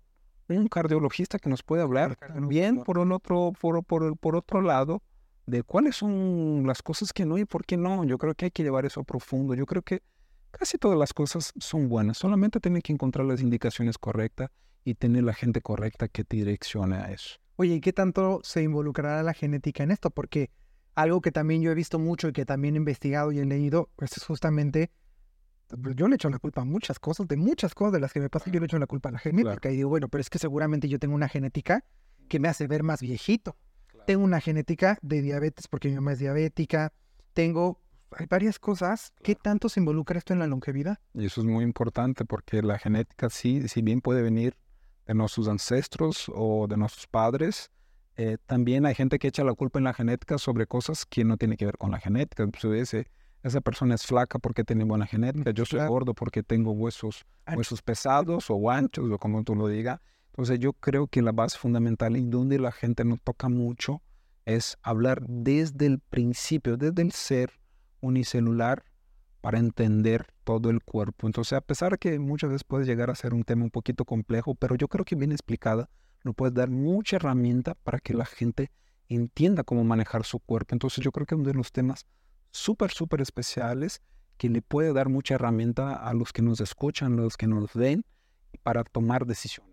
un 0.49 0.69
cardiologista 0.69 1.39
que 1.39 1.49
nos 1.49 1.63
puede 1.63 1.83
hablar 1.83 2.19
bien 2.49 2.83
por 2.83 2.99
un 2.99 3.13
otro 3.13 3.53
por, 3.59 3.83
por, 3.85 4.17
por 4.19 4.37
otro 4.37 4.61
lado 4.61 5.03
de 5.47 5.63
cuáles 5.63 5.97
son 5.97 6.65
las 6.67 6.83
cosas 6.83 7.13
que 7.13 7.25
no 7.25 7.39
y 7.39 7.45
por 7.45 7.65
qué 7.65 7.77
no. 7.77 8.05
Yo 8.05 8.19
creo 8.19 8.35
que 8.35 8.47
hay 8.47 8.51
que 8.51 8.63
llevar 8.63 8.85
eso 8.85 9.01
a 9.01 9.05
profundo. 9.05 9.55
Yo 9.55 9.67
creo 9.67 9.83
que 9.83 10.03
casi 10.51 10.79
todas 10.79 10.99
las 10.99 11.13
cosas 11.13 11.53
son 11.59 11.89
buenas. 11.89 12.19
Solamente 12.19 12.61
tienen 12.61 12.83
que 12.83 12.93
encontrar 12.93 13.27
las 13.27 13.41
indicaciones 13.41 13.99
correctas 13.99 14.51
y 14.85 14.95
tener 14.95 15.25
la 15.25 15.35
gente 15.35 15.61
correcta 15.61 16.09
que 16.09 16.25
te 16.25 16.37
direccione 16.37 16.97
a 16.97 17.11
eso. 17.13 17.39
Oye, 17.57 17.75
¿y 17.75 17.81
qué 17.81 17.93
tanto 17.93 18.41
se 18.43 18.63
involucrará 18.63 19.23
la 19.23 19.35
genética 19.35 19.83
en 19.83 19.91
esto? 19.91 20.11
Porque 20.11 20.51
algo 20.95 21.21
que 21.21 21.33
también 21.33 21.63
yo 21.63 21.71
he 21.71 21.75
visto 21.75 21.99
mucho 21.99 22.29
y 22.29 22.33
que 22.33 22.45
también 22.45 22.75
he 22.75 22.79
investigado 22.79 23.33
y 23.33 23.39
he 23.39 23.45
leído, 23.45 23.91
pues 23.97 24.17
es 24.17 24.25
justamente, 24.25 24.91
yo 25.95 26.09
le 26.09 26.17
echo 26.17 26.31
la 26.31 26.39
culpa 26.39 26.63
a 26.63 26.65
muchas 26.65 26.99
cosas, 26.99 27.27
de 27.29 27.37
muchas 27.37 27.75
cosas 27.75 27.93
de 27.93 28.01
las 28.01 28.13
que 28.13 28.21
me 28.21 28.29
pasan, 28.29 28.53
yo 28.53 28.61
le 28.61 28.67
echo 28.67 28.79
la 28.79 28.87
culpa 28.87 29.09
a 29.09 29.13
la 29.13 29.19
genética. 29.19 29.71
Y 29.71 29.77
digo, 29.77 29.89
bueno, 29.89 30.09
pero 30.09 30.21
es 30.21 30.31
que 30.31 30.39
seguramente 30.39 30.89
yo 30.89 30.99
tengo 30.99 31.15
una 31.15 31.29
genética 31.29 31.85
que 32.29 32.39
me 32.39 32.49
hace 32.49 32.67
ver 32.67 32.83
más 32.83 33.01
viejito. 33.01 33.57
Tengo 34.07 34.25
una 34.25 34.41
genética 34.41 34.99
de 35.03 35.23
diabetes 35.23 35.69
porque 35.69 35.89
mi 35.89 35.95
mamá 35.95 36.13
es 36.13 36.19
diabética. 36.19 36.93
Tengo, 37.35 37.81
hay 38.17 38.27
varias 38.27 38.59
cosas. 38.59 39.13
¿Qué 39.23 39.35
tanto 39.35 39.69
se 39.69 39.81
involucra 39.81 40.19
esto 40.19 40.33
en 40.33 40.41
la 40.41 40.47
longevidad? 40.47 40.99
Y 41.15 41.27
eso 41.27 41.41
es 41.41 41.47
muy 41.47 41.65
importante 41.65 42.25
porque 42.25 42.63
la 42.63 42.79
genética 42.79 43.31
sí, 43.31 43.69
si 43.69 43.83
bien 43.83 44.01
puede 44.01 44.23
venir 44.23 44.57
de 45.07 45.15
nuestros 45.15 45.49
ancestros 45.49 46.31
o 46.35 46.67
de 46.69 46.77
nuestros 46.77 47.07
padres, 47.07 47.71
eh, 48.17 48.39
también 48.47 48.87
hay 48.87 48.95
gente 48.95 49.19
que 49.19 49.29
echa 49.29 49.45
la 49.45 49.55
culpa 49.55 49.79
en 49.79 49.85
la 49.85 49.95
genética 49.95 50.39
sobre 50.39 50.67
cosas 50.67 51.07
que 51.07 51.25
no 51.25 51.37
tienen 51.37 51.57
que 51.57 51.65
ver 51.65 51.79
con 51.79 51.91
la 51.91 52.01
genética. 52.01 52.47
Pues, 52.47 53.07
esa 53.43 53.61
persona 53.61 53.95
es 53.95 54.07
flaca 54.07 54.39
porque 54.39 54.65
tiene 54.65 54.85
buena 54.85 55.07
genética, 55.07 55.51
yo 55.51 55.65
soy 55.65 55.87
gordo 55.87 56.15
porque 56.15 56.43
tengo 56.43 56.73
huesos, 56.73 57.25
huesos 57.57 57.83
pesados 57.83 58.47
o 58.49 58.71
anchos 58.71 59.11
o 59.11 59.19
como 59.19 59.43
tú 59.43 59.55
lo 59.55 59.69
digas. 59.69 60.01
Entonces 60.27 60.59
yo 60.61 60.73
creo 60.73 61.09
que 61.09 61.23
la 61.23 61.33
base 61.33 61.59
fundamental 61.59 62.17
y 62.17 62.23
donde 62.23 62.59
la 62.59 62.73
gente 62.73 63.05
no 63.05 63.17
toca 63.17 63.49
mucho 63.49 64.01
es 64.45 64.79
hablar 64.83 65.23
desde 65.29 65.87
el 65.87 65.99
principio, 65.99 66.77
desde 66.77 67.03
el 67.03 67.13
ser 67.13 67.53
unicelular 68.01 68.85
para 69.41 69.59
entender 69.59 70.27
todo 70.45 70.71
el 70.71 70.83
cuerpo. 70.83 71.27
Entonces, 71.27 71.53
a 71.55 71.61
pesar 71.61 71.93
de 71.93 71.99
que 71.99 72.19
muchas 72.19 72.51
veces 72.51 72.65
puede 72.65 72.85
llegar 72.85 73.11
a 73.11 73.15
ser 73.15 73.35
un 73.35 73.43
tema 73.43 73.65
un 73.65 73.71
poquito 73.71 74.05
complejo, 74.05 74.55
pero 74.55 74.77
yo 74.77 74.89
creo 74.89 75.05
que 75.05 75.17
bien 75.17 75.33
explicada, 75.33 75.91
nos 76.25 76.35
puede 76.35 76.53
dar 76.53 76.71
mucha 76.71 77.17
herramienta 77.17 77.75
para 77.75 77.99
que 77.99 78.15
la 78.15 78.25
gente 78.25 78.71
entienda 79.09 79.65
cómo 79.65 79.85
manejar 79.85 80.25
su 80.25 80.39
cuerpo. 80.39 80.75
Entonces, 80.75 81.05
yo 81.05 81.11
creo 81.11 81.27
que 81.27 81.35
uno 81.35 81.45
de 81.45 81.55
los 81.55 81.73
temas 81.73 82.07
súper, 82.53 82.93
súper 82.93 83.21
especiales 83.21 84.01
que 84.37 84.49
le 84.49 84.63
puede 84.63 84.93
dar 84.93 85.09
mucha 85.09 85.35
herramienta 85.35 85.95
a 85.95 86.15
los 86.15 86.33
que 86.33 86.43
nos 86.43 86.61
escuchan, 86.61 87.19
a 87.19 87.23
los 87.23 87.37
que 87.37 87.47
nos 87.47 87.75
ven, 87.75 88.05
para 88.63 88.85
tomar 88.85 89.27
decisiones. 89.27 89.73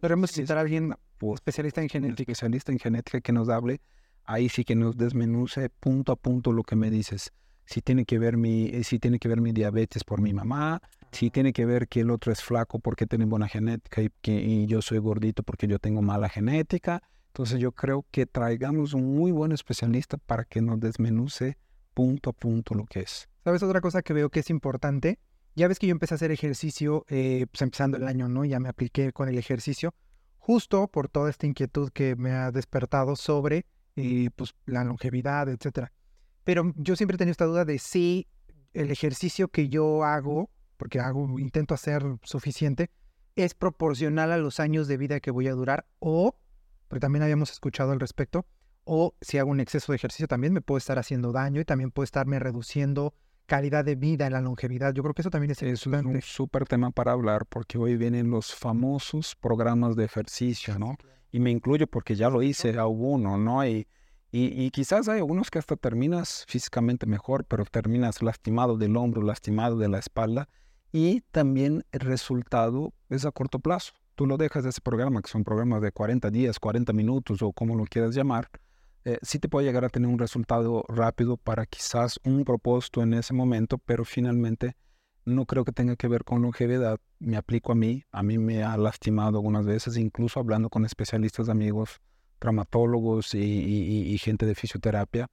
Podemos 0.00 0.30
citar 0.30 0.56
a 0.56 0.62
alguien 0.62 0.94
especialista 1.34 1.82
en 1.82 1.88
genética. 1.88 2.32
Especialista 2.32 2.72
en 2.72 2.78
genética 2.78 3.20
que 3.20 3.32
nos 3.32 3.48
hable, 3.48 3.80
ahí 4.24 4.48
sí 4.48 4.64
que 4.64 4.74
nos 4.74 4.96
desmenuce 4.96 5.68
punto 5.68 6.12
a 6.12 6.16
punto 6.16 6.52
lo 6.52 6.62
que 6.62 6.76
me 6.76 6.90
dices. 6.90 7.32
Si 7.66 7.82
tiene 7.82 8.04
que 8.04 8.18
ver 8.18 8.36
mi, 8.36 8.66
eh, 8.66 8.84
si 8.84 8.98
tiene 8.98 9.18
que 9.18 9.28
ver 9.28 9.40
mi 9.40 9.52
diabetes 9.52 10.02
por 10.02 10.20
mi 10.20 10.32
mamá, 10.32 10.82
si 11.12 11.30
tiene 11.30 11.52
que 11.52 11.66
ver 11.66 11.88
que 11.88 12.00
el 12.00 12.10
otro 12.10 12.32
es 12.32 12.42
flaco 12.42 12.78
porque 12.78 13.06
tiene 13.06 13.26
buena 13.26 13.48
genética 13.48 14.02
y, 14.02 14.10
que, 14.22 14.32
y 14.32 14.66
yo 14.66 14.82
soy 14.82 14.98
gordito 14.98 15.42
porque 15.42 15.66
yo 15.66 15.78
tengo 15.78 16.02
mala 16.02 16.28
genética. 16.28 17.02
Entonces 17.28 17.60
yo 17.60 17.72
creo 17.72 18.04
que 18.10 18.26
traigamos 18.26 18.92
un 18.92 19.14
muy 19.14 19.30
buen 19.30 19.52
especialista 19.52 20.16
para 20.16 20.44
que 20.44 20.60
nos 20.62 20.80
desmenuce 20.80 21.58
punto 22.00 22.30
a 22.30 22.32
punto 22.32 22.74
lo 22.74 22.86
que 22.86 23.00
es. 23.00 23.28
¿Sabes 23.44 23.62
otra 23.62 23.82
cosa 23.82 24.00
que 24.00 24.14
veo 24.14 24.30
que 24.30 24.40
es 24.40 24.48
importante? 24.48 25.18
Ya 25.54 25.68
ves 25.68 25.78
que 25.78 25.86
yo 25.86 25.92
empecé 25.92 26.14
a 26.14 26.16
hacer 26.16 26.30
ejercicio, 26.30 27.04
eh, 27.10 27.44
pues 27.50 27.60
empezando 27.60 27.98
el 27.98 28.08
año, 28.08 28.26
¿no? 28.26 28.46
Ya 28.46 28.58
me 28.58 28.70
apliqué 28.70 29.12
con 29.12 29.28
el 29.28 29.36
ejercicio, 29.36 29.94
justo 30.38 30.88
por 30.88 31.08
toda 31.08 31.28
esta 31.28 31.46
inquietud 31.46 31.90
que 31.90 32.16
me 32.16 32.30
ha 32.32 32.52
despertado 32.52 33.16
sobre 33.16 33.66
eh, 33.96 34.30
pues, 34.34 34.54
la 34.64 34.82
longevidad, 34.82 35.50
etcétera. 35.50 35.92
Pero 36.42 36.72
yo 36.76 36.96
siempre 36.96 37.16
he 37.16 37.18
tenido 37.18 37.32
esta 37.32 37.44
duda 37.44 37.66
de 37.66 37.78
si 37.78 38.28
el 38.72 38.90
ejercicio 38.90 39.48
que 39.48 39.68
yo 39.68 40.02
hago, 40.02 40.48
porque 40.78 41.00
hago, 41.00 41.38
intento 41.38 41.74
hacer 41.74 42.02
suficiente, 42.22 42.90
es 43.36 43.52
proporcional 43.52 44.32
a 44.32 44.38
los 44.38 44.58
años 44.58 44.88
de 44.88 44.96
vida 44.96 45.20
que 45.20 45.30
voy 45.30 45.48
a 45.48 45.52
durar, 45.52 45.84
o, 45.98 46.34
porque 46.88 47.00
también 47.00 47.24
habíamos 47.24 47.50
escuchado 47.50 47.92
al 47.92 48.00
respecto, 48.00 48.46
o 48.84 49.14
si 49.20 49.38
hago 49.38 49.50
un 49.50 49.60
exceso 49.60 49.92
de 49.92 49.96
ejercicio 49.96 50.26
también 50.26 50.52
me 50.52 50.60
puede 50.60 50.78
estar 50.78 50.98
haciendo 50.98 51.32
daño 51.32 51.60
y 51.60 51.64
también 51.64 51.90
puede 51.90 52.04
estarme 52.04 52.38
reduciendo 52.38 53.14
calidad 53.50 53.84
de 53.84 53.96
vida, 53.96 54.26
en 54.26 54.32
la 54.32 54.40
longevidad. 54.40 54.94
Yo 54.94 55.02
creo 55.02 55.12
que 55.12 55.22
eso 55.22 55.30
también 55.30 55.50
es, 55.50 55.60
es 55.60 55.84
un 55.84 56.22
súper 56.22 56.66
tema 56.66 56.92
para 56.92 57.10
hablar 57.10 57.46
porque 57.46 57.78
hoy 57.78 57.96
vienen 57.96 58.30
los 58.30 58.54
famosos 58.54 59.34
programas 59.34 59.96
de 59.96 60.04
ejercicio, 60.04 60.78
¿no? 60.78 60.96
Y 61.32 61.40
me 61.40 61.50
incluyo 61.50 61.88
porque 61.88 62.14
ya 62.14 62.30
lo 62.30 62.42
hice 62.42 62.78
a 62.78 62.86
uno, 62.86 63.38
¿no? 63.38 63.66
Y, 63.66 63.88
y, 64.30 64.70
quizás 64.70 65.08
hay 65.08 65.18
algunos 65.18 65.50
que 65.50 65.58
hasta 65.58 65.74
terminas 65.74 66.44
físicamente 66.46 67.06
mejor, 67.06 67.44
pero 67.44 67.64
terminas 67.64 68.22
lastimado 68.22 68.76
del 68.76 68.96
hombro, 68.96 69.22
lastimado 69.22 69.76
de 69.76 69.88
la 69.88 69.98
espalda. 69.98 70.48
Y 70.92 71.22
también 71.32 71.84
el 71.90 72.00
resultado 72.00 72.92
es 73.08 73.24
a 73.24 73.32
corto 73.32 73.58
plazo. 73.58 73.94
Tú 74.14 74.26
lo 74.26 74.36
dejas 74.36 74.62
de 74.62 74.70
ese 74.70 74.80
programa, 74.80 75.22
que 75.22 75.28
son 75.28 75.42
programas 75.42 75.82
de 75.82 75.90
40 75.90 76.30
días, 76.30 76.60
40 76.60 76.92
minutos 76.92 77.42
o 77.42 77.52
como 77.52 77.74
lo 77.74 77.84
quieras 77.84 78.14
llamar, 78.14 78.48
eh, 79.04 79.18
sí 79.22 79.38
te 79.38 79.48
puede 79.48 79.66
llegar 79.66 79.84
a 79.84 79.88
tener 79.88 80.08
un 80.08 80.18
resultado 80.18 80.84
rápido 80.88 81.36
para 81.36 81.64
quizás 81.66 82.20
un 82.22 82.44
propósito 82.44 83.02
en 83.02 83.14
ese 83.14 83.32
momento, 83.32 83.78
pero 83.78 84.04
finalmente 84.04 84.76
no 85.24 85.46
creo 85.46 85.64
que 85.64 85.72
tenga 85.72 85.96
que 85.96 86.08
ver 86.08 86.24
con 86.24 86.42
longevidad. 86.42 86.98
Me 87.18 87.36
aplico 87.36 87.72
a 87.72 87.74
mí, 87.74 88.04
a 88.12 88.22
mí 88.22 88.38
me 88.38 88.62
ha 88.62 88.76
lastimado 88.76 89.38
algunas 89.38 89.64
veces, 89.64 89.96
incluso 89.96 90.40
hablando 90.40 90.68
con 90.68 90.84
especialistas, 90.84 91.48
amigos, 91.48 92.00
traumatólogos 92.38 93.34
y, 93.34 94.18
gente 94.18 94.44
de 94.46 94.54
fisioterapia. 94.54 95.28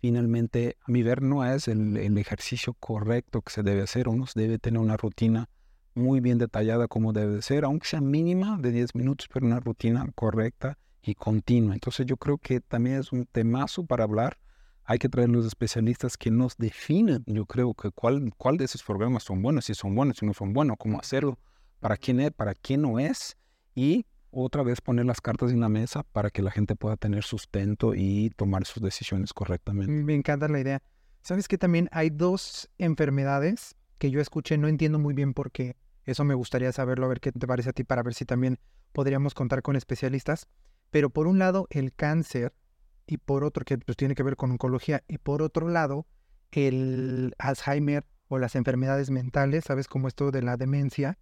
Finalmente, 0.00 0.76
a 0.86 0.90
mi 0.92 1.02
ver, 1.02 1.22
no 1.22 1.44
es 1.44 1.66
el, 1.66 1.96
el 1.96 2.18
ejercicio 2.18 2.74
correcto 2.74 3.42
que 3.42 3.52
se 3.52 3.62
debe 3.62 3.82
hacer. 3.82 4.08
Uno 4.08 4.26
debe 4.34 4.58
tener 4.58 4.80
una 4.80 4.96
rutina 4.96 5.48
muy 5.94 6.20
bien 6.20 6.38
detallada 6.38 6.88
como 6.88 7.12
debe 7.12 7.42
ser, 7.42 7.64
aunque 7.64 7.88
sea 7.88 8.00
mínima 8.00 8.58
de 8.58 8.70
10 8.70 8.94
minutos, 8.94 9.28
pero 9.32 9.46
una 9.46 9.60
rutina 9.60 10.06
correcta 10.14 10.78
y 11.08 11.14
continua. 11.14 11.74
Entonces 11.74 12.06
yo 12.06 12.16
creo 12.16 12.38
que 12.38 12.60
también 12.60 12.96
es 12.96 13.12
un 13.12 13.24
temazo 13.24 13.86
para 13.86 14.04
hablar. 14.04 14.38
Hay 14.84 14.98
que 14.98 15.08
traer 15.08 15.28
los 15.28 15.46
especialistas 15.46 16.16
que 16.16 16.30
nos 16.30 16.56
definen, 16.56 17.22
yo 17.26 17.44
creo 17.46 17.74
que 17.74 17.90
cuál, 17.90 18.32
cuál 18.36 18.56
de 18.56 18.64
esos 18.64 18.82
programas 18.82 19.22
son 19.22 19.42
buenos, 19.42 19.66
si 19.66 19.74
son 19.74 19.94
buenos, 19.94 20.18
si 20.18 20.26
no 20.26 20.32
son 20.32 20.52
buenos, 20.52 20.76
cómo 20.78 20.98
hacerlo, 20.98 21.38
para 21.80 21.96
quién 21.96 22.20
es, 22.20 22.30
para 22.30 22.54
quién 22.54 22.82
no 22.82 22.98
es, 22.98 23.36
y 23.74 24.06
otra 24.30 24.62
vez 24.62 24.80
poner 24.80 25.04
las 25.04 25.20
cartas 25.20 25.50
en 25.52 25.60
la 25.60 25.68
mesa 25.68 26.04
para 26.04 26.30
que 26.30 26.42
la 26.42 26.50
gente 26.50 26.74
pueda 26.74 26.96
tener 26.96 27.22
sustento 27.22 27.94
y 27.94 28.30
tomar 28.36 28.64
sus 28.64 28.82
decisiones 28.82 29.34
correctamente. 29.34 29.92
Me 29.92 30.14
encanta 30.14 30.48
la 30.48 30.60
idea. 30.60 30.82
Sabes 31.22 31.48
que 31.48 31.58
también 31.58 31.88
hay 31.92 32.08
dos 32.08 32.70
enfermedades 32.78 33.76
que 33.98 34.10
yo 34.10 34.20
escuché, 34.20 34.56
no 34.56 34.68
entiendo 34.68 34.98
muy 34.98 35.12
bien 35.12 35.34
por 35.34 35.50
qué. 35.50 35.76
Eso 36.04 36.24
me 36.24 36.34
gustaría 36.34 36.72
saberlo, 36.72 37.04
a 37.04 37.08
ver 37.08 37.20
qué 37.20 37.32
te 37.32 37.46
parece 37.46 37.70
a 37.70 37.72
ti, 37.72 37.84
para 37.84 38.02
ver 38.02 38.14
si 38.14 38.24
también 38.24 38.58
podríamos 38.92 39.34
contar 39.34 39.60
con 39.60 39.76
especialistas. 39.76 40.48
Pero 40.90 41.10
por 41.10 41.26
un 41.26 41.38
lado, 41.38 41.66
el 41.70 41.92
cáncer, 41.92 42.54
y 43.06 43.18
por 43.18 43.44
otro, 43.44 43.64
que 43.64 43.78
pues, 43.78 43.96
tiene 43.96 44.14
que 44.14 44.22
ver 44.22 44.36
con 44.36 44.50
oncología, 44.50 45.02
y 45.08 45.18
por 45.18 45.42
otro 45.42 45.68
lado, 45.68 46.06
el 46.52 47.34
Alzheimer 47.38 48.04
o 48.28 48.38
las 48.38 48.54
enfermedades 48.54 49.10
mentales, 49.10 49.64
¿sabes? 49.64 49.88
Como 49.88 50.08
esto 50.08 50.30
de 50.30 50.42
la 50.42 50.56
demencia, 50.56 51.18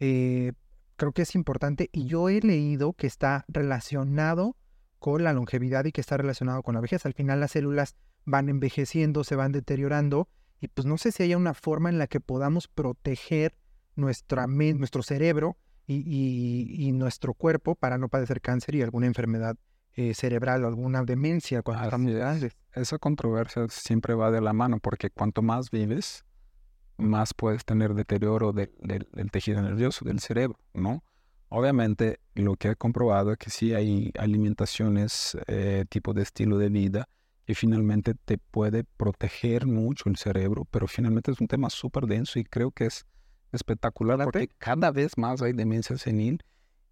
eh, 0.00 0.52
creo 0.96 1.12
que 1.12 1.22
es 1.22 1.34
importante. 1.34 1.90
Y 1.92 2.06
yo 2.06 2.28
he 2.28 2.40
leído 2.40 2.92
que 2.92 3.06
está 3.06 3.44
relacionado 3.48 4.56
con 4.98 5.24
la 5.24 5.32
longevidad 5.32 5.84
y 5.84 5.92
que 5.92 6.00
está 6.00 6.16
relacionado 6.16 6.62
con 6.62 6.74
la 6.74 6.80
vejez. 6.80 7.04
Al 7.06 7.14
final 7.14 7.40
las 7.40 7.52
células 7.52 7.96
van 8.24 8.48
envejeciendo, 8.48 9.24
se 9.24 9.36
van 9.36 9.52
deteriorando, 9.52 10.28
y 10.60 10.68
pues 10.68 10.86
no 10.86 10.96
sé 10.96 11.12
si 11.12 11.24
hay 11.24 11.34
una 11.34 11.54
forma 11.54 11.90
en 11.90 11.98
la 11.98 12.06
que 12.06 12.20
podamos 12.20 12.68
proteger 12.68 13.54
nuestra, 13.96 14.46
nuestro 14.46 15.02
cerebro 15.02 15.58
y, 15.86 16.92
nuestro 16.92 17.34
cuerpo 17.34 17.74
para 17.74 17.98
no 17.98 18.08
padecer 18.08 18.40
cáncer 18.40 18.74
y 18.74 18.82
alguna 18.82 19.06
enfermedad 19.06 19.56
eh, 19.96 20.14
cerebral 20.14 20.64
o 20.64 20.68
alguna 20.68 21.02
demencia 21.02 21.62
cuando 21.62 21.84
estamos 21.84 22.52
Esa 22.72 22.98
controversia 22.98 23.66
siempre 23.68 24.14
va 24.14 24.30
de 24.30 24.40
la 24.40 24.52
mano 24.52 24.78
porque 24.80 25.10
cuanto 25.10 25.42
más 25.42 25.70
vives, 25.70 26.24
más 26.96 27.34
puedes 27.34 27.64
tener 27.64 27.94
deterioro 27.94 28.52
del 28.52 29.30
tejido 29.30 29.62
nervioso, 29.62 30.04
del 30.04 30.20
cerebro, 30.20 30.58
¿no? 30.72 31.02
Obviamente, 31.48 32.18
lo 32.34 32.56
que 32.56 32.70
he 32.70 32.76
comprobado 32.76 33.30
es 33.30 33.38
que 33.38 33.50
sí 33.50 33.74
hay 33.74 34.10
alimentaciones, 34.18 35.36
eh, 35.46 35.84
tipo 35.88 36.12
de 36.12 36.22
estilo 36.22 36.58
de 36.58 36.68
vida, 36.68 37.08
que 37.46 37.54
finalmente 37.54 38.14
te 38.14 38.38
puede 38.38 38.82
proteger 38.82 39.66
mucho 39.66 40.08
el 40.08 40.16
cerebro, 40.16 40.66
pero 40.70 40.88
finalmente 40.88 41.30
es 41.30 41.40
un 41.40 41.46
tema 41.46 41.70
súper 41.70 42.06
denso 42.06 42.38
y 42.38 42.44
creo 42.44 42.70
que 42.70 42.86
es 42.86 43.06
espectacular 43.54 44.22
porque 44.24 44.48
cada 44.58 44.90
vez 44.90 45.16
más 45.16 45.42
hay 45.42 45.52
demencia 45.52 45.96
senil 45.96 46.42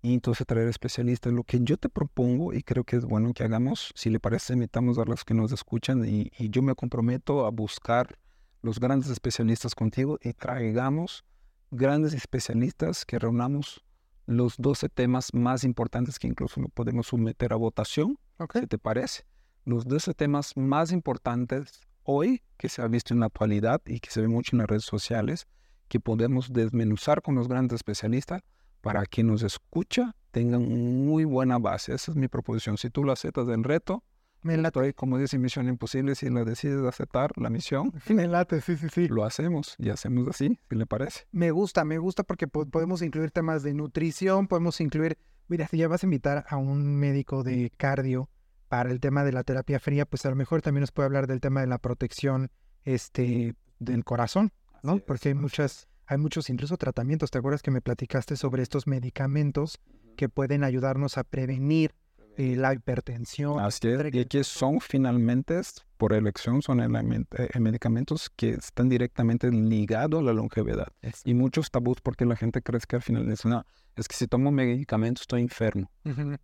y 0.02 0.14
entonces 0.14 0.47
traer 0.47 0.69
especialistas. 0.69 1.33
Lo 1.33 1.45
que 1.45 1.61
yo 1.62 1.76
te 1.76 1.88
propongo 1.88 2.52
y 2.52 2.62
creo 2.62 2.85
que 2.85 2.97
es 2.97 3.04
bueno 3.04 3.33
que 3.33 3.45
hagamos, 3.45 3.92
si 3.95 4.11
le 4.11 4.19
parece, 4.19 4.54
invitamos 4.54 4.99
a 4.99 5.04
los 5.04 5.25
que 5.25 5.33
nos 5.33 5.52
escuchan 5.52 6.04
y, 6.04 6.31
yo 6.50 6.61
me 6.62 6.75
comprometo 6.75 7.47
a 7.47 7.50
buscar 7.50 8.19
los 8.62 8.78
grandes 8.81 9.11
especialistas 9.11 9.75
contigo 9.75 10.19
y 10.21 10.33
traigamos 10.33 11.25
grandes 11.71 12.12
especialistas 12.14 13.04
que 13.04 13.19
reunamos 13.19 13.83
los 14.26 14.57
12 14.59 14.88
temas 14.88 15.35
más 15.35 15.64
importantes 15.64 16.19
que 16.19 16.28
incluso 16.28 16.61
lo 16.61 16.69
podemos 16.69 17.09
someter 17.09 17.52
a 17.52 17.57
votación, 17.57 18.19
Ok. 18.38 18.59
si 18.61 18.66
te 18.66 18.78
parece. 18.78 19.25
Los 19.64 19.85
12 19.87 20.14
temas 20.14 20.57
más 20.57 20.92
importantes 20.92 21.81
hoy 22.04 22.42
que 22.57 22.69
se 22.69 22.83
ha 22.83 22.88
visto 22.88 23.14
en 23.14 23.21
la 23.21 23.26
actualidad 23.26 23.81
y 23.87 24.00
que 24.00 24.11
se 24.11 24.21
ve 24.21 24.28
mucho 24.28 24.54
en 24.54 24.59
las 24.59 24.69
redes 24.69 24.85
sociales, 24.85 25.47
que 25.92 26.00
podemos 26.00 26.54
desmenuzar 26.54 27.20
con 27.20 27.34
los 27.34 27.49
grandes 27.49 27.76
especialistas 27.76 28.40
para 28.80 29.04
que 29.04 29.22
nos 29.22 29.42
escucha 29.42 30.16
tengan 30.30 30.62
muy 30.66 31.25
buena 31.26 31.58
base. 31.58 31.92
Esa 31.92 32.12
es 32.12 32.16
mi 32.16 32.28
proposición. 32.28 32.78
Si 32.78 32.88
tú 32.88 33.04
lo 33.04 33.12
aceptas 33.12 33.46
del 33.46 33.62
reto, 33.62 34.02
Me 34.40 34.56
late, 34.56 34.94
como 34.94 35.18
dice 35.18 35.38
Misión 35.38 35.68
Imposible, 35.68 36.14
si 36.14 36.30
la 36.30 36.44
decides 36.44 36.82
aceptar 36.87 37.30
la 37.37 37.50
misión, 37.50 37.92
me 38.08 38.26
late, 38.26 38.62
sí, 38.62 38.78
sí, 38.78 38.88
sí. 38.88 39.06
lo 39.08 39.25
hacemos 39.26 39.75
y 39.78 39.90
hacemos 39.90 40.26
así, 40.28 40.58
si 40.70 40.76
le 40.76 40.87
parece. 40.87 41.26
Me 41.30 41.50
gusta, 41.50 41.84
me 41.84 41.99
gusta 41.99 42.22
porque 42.22 42.49
po- 42.49 42.64
podemos 42.64 43.02
incluir 43.02 43.30
temas 43.30 43.62
de 43.62 43.75
nutrición, 43.75 44.46
podemos 44.49 44.80
incluir, 44.80 45.18
mira, 45.49 45.68
si 45.68 45.76
ya 45.76 45.88
vas 45.88 46.02
a 46.02 46.06
invitar 46.06 46.46
a 46.49 46.56
un 46.56 46.96
médico 46.96 47.42
de 47.42 47.70
cardio 47.76 48.30
para 48.68 48.90
el 48.90 48.99
tema 48.99 49.25
de 49.25 49.32
la 49.32 49.44
terapia 49.44 49.78
fría, 49.78 50.06
pues 50.06 50.25
a 50.25 50.30
lo 50.30 50.37
mejor 50.37 50.62
también 50.62 50.80
nos 50.80 50.90
puede 50.92 51.04
hablar 51.08 51.26
del 51.26 51.40
tema 51.42 51.61
de 51.61 51.66
la 51.66 51.76
protección 51.76 52.49
este, 52.84 53.54
del 53.78 54.04
corazón, 54.04 54.52
¿no? 54.83 54.99
Porque 54.99 55.31
hay 55.31 55.35
muchas, 55.35 55.89
hay 56.07 56.19
muchos 56.19 56.51
incluso 56.51 56.77
tratamientos. 56.77 57.31
¿Te 57.31 57.39
acuerdas 57.39 57.62
que 57.62 57.71
me 57.71 57.81
platicaste 57.81 58.37
sobre 58.37 58.62
estos 58.62 58.87
medicamentos 58.87 59.79
que 60.17 60.29
pueden 60.29 60.65
ayudarnos 60.65 61.19
a 61.19 61.25
prevenir 61.25 61.95
eh, 62.37 62.57
la 62.57 62.73
hipertensión? 62.75 63.61
Así 63.61 63.89
es, 63.89 64.15
y 64.15 64.25
que 64.27 64.45
son 64.45 64.81
finalmente, 64.81 65.61
por 65.99 66.12
elección, 66.15 66.62
son 66.62 66.79
elemen- 66.79 67.27
eh, 67.37 67.61
medicamentos 67.61 68.31
que 68.35 68.51
están 68.51 68.89
directamente 68.89 69.51
ligados 69.51 70.21
a 70.21 70.23
la 70.25 70.33
longevidad. 70.33 70.89
Y 71.25 71.35
muchos 71.35 71.71
tabús 71.71 71.99
porque 72.03 72.25
la 72.25 72.37
gente 72.37 72.62
cree 72.62 72.81
que 72.89 72.97
al 72.97 73.03
final 73.03 73.31
es, 73.31 73.45
no, 73.45 73.65
es 73.97 74.09
que 74.09 74.17
si 74.17 74.27
tomo 74.27 74.51
medicamentos 74.51 75.23
estoy 75.23 75.43
enfermo. 75.43 75.91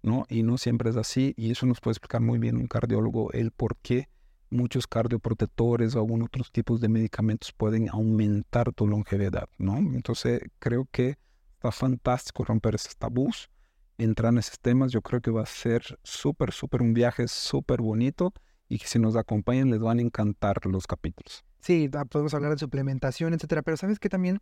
¿no? 0.03 0.27
Y 0.29 0.43
no 0.43 0.59
siempre 0.59 0.91
es 0.91 0.97
así, 0.97 1.35
y 1.37 1.51
eso 1.51 1.67
nos 1.67 1.81
puede 1.81 1.93
explicar 1.93 2.21
muy 2.21 2.39
bien 2.39 2.57
un 2.57 2.67
cardiólogo 2.67 3.33
el 3.33 3.51
por 3.51 3.77
qué 3.79 4.09
muchos 4.51 4.87
cardioprotectores 4.87 5.95
o 5.95 5.99
algún 5.99 6.23
otros 6.23 6.51
tipos 6.53 6.81
de 6.81 6.89
medicamentos 6.89 7.53
pueden 7.53 7.89
aumentar 7.91 8.73
tu 8.73 8.87
longevidad, 8.87 9.49
¿no? 9.59 9.77
Entonces 9.79 10.41
creo 10.59 10.87
que 10.91 11.17
está 11.55 11.71
fantástico 11.73 12.45
romper 12.45 12.75
esos 12.77 12.97
tabús, 12.97 13.51
entrar 13.99 14.33
en 14.33 14.39
esos 14.39 14.59
temas, 14.61 14.93
yo 14.93 15.03
creo 15.03 15.21
que 15.21 15.31
va 15.31 15.43
a 15.43 15.47
ser 15.47 15.83
súper, 16.03 16.53
súper 16.53 16.83
un 16.83 16.95
viaje 16.95 17.27
súper 17.29 17.81
bonito 17.83 18.33
y 18.69 18.79
que 18.79 18.87
si 18.87 18.99
nos 18.99 19.17
acompañan 19.17 19.71
les 19.71 19.81
van 19.81 19.99
a 19.99 20.03
encantar 20.03 20.65
los 20.67 20.87
capítulos. 20.87 21.45
Sí, 21.61 21.89
da- 21.89 22.05
podemos 22.05 22.33
hablar 22.35 22.53
de 22.53 22.59
suplementación, 22.59 23.35
etcétera, 23.35 23.63
pero 23.63 23.77
sabes 23.77 23.99
que 23.99 24.09
también 24.09 24.39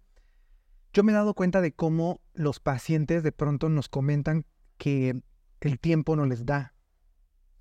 yo 0.93 1.03
me 1.03 1.13
he 1.13 1.15
dado 1.15 1.35
cuenta 1.35 1.61
de 1.61 1.73
cómo 1.73 2.21
los 2.35 2.61
pacientes 2.61 3.23
de 3.23 3.33
pronto 3.33 3.69
nos 3.69 3.89
comentan 3.89 4.45
que 4.79 5.21
el 5.61 5.79
tiempo 5.81 6.17
no 6.17 6.27
les 6.27 6.45
da. 6.47 6.75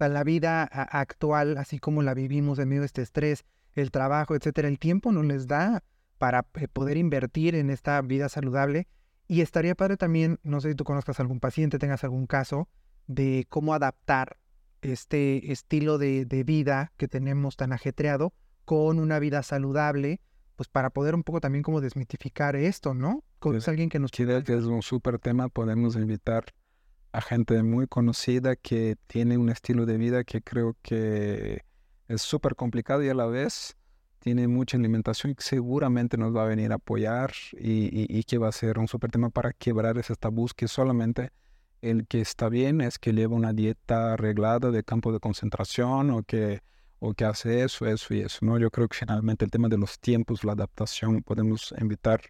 Sea, 0.06 0.14
la 0.14 0.24
vida 0.24 0.64
actual, 0.64 1.58
así 1.58 1.80
como 1.80 2.02
la 2.02 2.14
vivimos 2.14 2.60
en 2.60 2.70
medio 2.70 2.82
de 2.82 2.88
este 2.88 3.02
estrés, 3.02 3.46
el 3.74 3.92
trabajo, 3.92 4.36
etcétera, 4.36 4.68
el 4.68 4.80
tiempo 4.80 5.12
no 5.12 5.24
les 5.24 5.48
da 5.48 5.84
para 6.18 6.46
eh, 6.56 6.68
poder 6.68 6.98
invertir 6.98 7.56
en 7.56 7.70
esta 7.70 8.02
vida 8.02 8.30
saludable. 8.30 8.88
Y 9.28 9.42
estaría 9.42 9.76
padre 9.76 9.98
también, 9.98 10.40
no 10.44 10.62
sé 10.62 10.70
si 10.70 10.76
tú 10.76 10.84
conozcas 10.84 11.20
algún 11.20 11.40
paciente, 11.40 11.80
tengas 11.80 12.04
algún 12.04 12.28
caso, 12.28 12.70
de 13.08 13.46
cómo 13.50 13.74
adaptar 13.74 14.38
este 14.82 15.52
estilo 15.52 15.98
de, 15.98 16.26
de 16.26 16.44
vida 16.44 16.92
que 16.98 17.08
tenemos 17.08 17.58
tan 17.58 17.74
ajetreado 17.74 18.34
con 18.66 19.00
una 19.00 19.20
vida 19.20 19.44
saludable, 19.44 20.22
pues 20.56 20.70
para 20.70 20.90
poder 20.90 21.16
un 21.16 21.24
poco 21.24 21.42
también 21.42 21.64
como 21.64 21.82
desmitificar 21.82 22.56
esto, 22.56 22.94
¿no? 22.94 23.24
Con 23.40 23.54
Pues, 23.54 23.64
es 23.64 23.68
alguien 23.68 23.90
que 23.90 24.00
nos... 24.00 24.12
Creo 24.12 24.44
que 24.44 24.58
es 24.58 24.66
un 24.66 24.82
súper 24.82 25.20
tema, 25.20 25.50
podemos 25.50 25.96
invitar 25.96 26.46
a 27.16 27.22
gente 27.22 27.64
muy 27.64 27.88
conocida 27.88 28.58
que 28.58 28.98
tiene 29.08 29.38
un 29.38 29.50
estilo 29.50 29.86
de 29.86 29.98
vida 29.98 30.26
que 30.26 30.42
creo 30.42 30.76
que 30.82 31.64
es 32.10 32.22
súper 32.22 32.56
complicado 32.56 33.04
y 33.04 33.10
a 33.10 33.14
la 33.14 33.26
vez 33.26 33.78
tiene 34.20 34.50
mucha 34.50 34.76
alimentación 34.76 35.34
que 35.34 35.44
seguramente 35.44 36.18
nos 36.18 36.36
va 36.36 36.44
a 36.44 36.48
venir 36.48 36.74
a 36.74 36.76
apoyar 36.76 37.32
y, 37.54 38.24
que 38.26 38.38
va 38.38 38.50
a 38.50 38.52
ser 38.52 38.80
un 38.80 38.90
súper 38.90 39.12
tema 39.12 39.30
para 39.30 39.54
quebrar 39.54 39.98
ese 39.98 40.16
tabús 40.16 40.54
que 40.54 40.68
solamente 40.68 41.32
el 41.82 42.06
que 42.06 42.20
está 42.20 42.50
bien 42.50 42.82
es 42.82 43.00
que 43.00 43.14
lleva 43.14 43.36
una 43.36 43.54
dieta 43.54 44.14
arreglada 44.14 44.72
de 44.72 44.84
campo 44.84 45.14
de 45.14 45.20
concentración 45.20 46.10
o 46.10 46.24
que, 46.24 46.64
o 47.00 47.14
que 47.14 47.24
hace 47.24 47.64
eso, 47.64 47.86
eso 47.86 48.14
y 48.14 48.22
eso, 48.22 48.40
¿no? 48.42 48.58
Yo 48.60 48.72
creo 48.72 48.90
que 48.90 48.98
finalmente 48.98 49.46
el 49.46 49.52
tema 49.52 49.70
de 49.70 49.78
los 49.78 50.00
tiempos, 50.00 50.44
la 50.44 50.54
adaptación, 50.54 51.22
podemos 51.22 51.74
invitar 51.80 52.22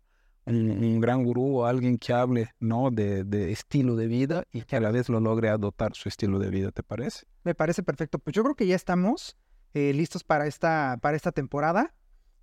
un, 0.45 0.83
un 0.83 0.99
gran 0.99 1.23
gurú 1.23 1.59
o 1.59 1.65
alguien 1.65 1.97
que 1.97 2.13
hable, 2.13 2.49
¿no? 2.59 2.91
De, 2.91 3.23
de 3.23 3.51
estilo 3.51 3.95
de 3.95 4.07
vida 4.07 4.45
y 4.51 4.61
que 4.61 4.75
a 4.75 4.79
la 4.79 4.91
vez 4.91 5.09
lo 5.09 5.19
logre 5.19 5.49
adoptar 5.49 5.95
su 5.95 6.09
estilo 6.09 6.39
de 6.39 6.49
vida, 6.49 6.71
¿te 6.71 6.83
parece? 6.83 7.25
Me 7.43 7.55
parece 7.55 7.83
perfecto. 7.83 8.19
Pues 8.19 8.35
yo 8.35 8.43
creo 8.43 8.55
que 8.55 8.67
ya 8.67 8.75
estamos 8.75 9.37
eh, 9.73 9.93
listos 9.93 10.23
para 10.23 10.47
esta, 10.47 10.97
para 11.01 11.17
esta 11.17 11.31
temporada. 11.31 11.93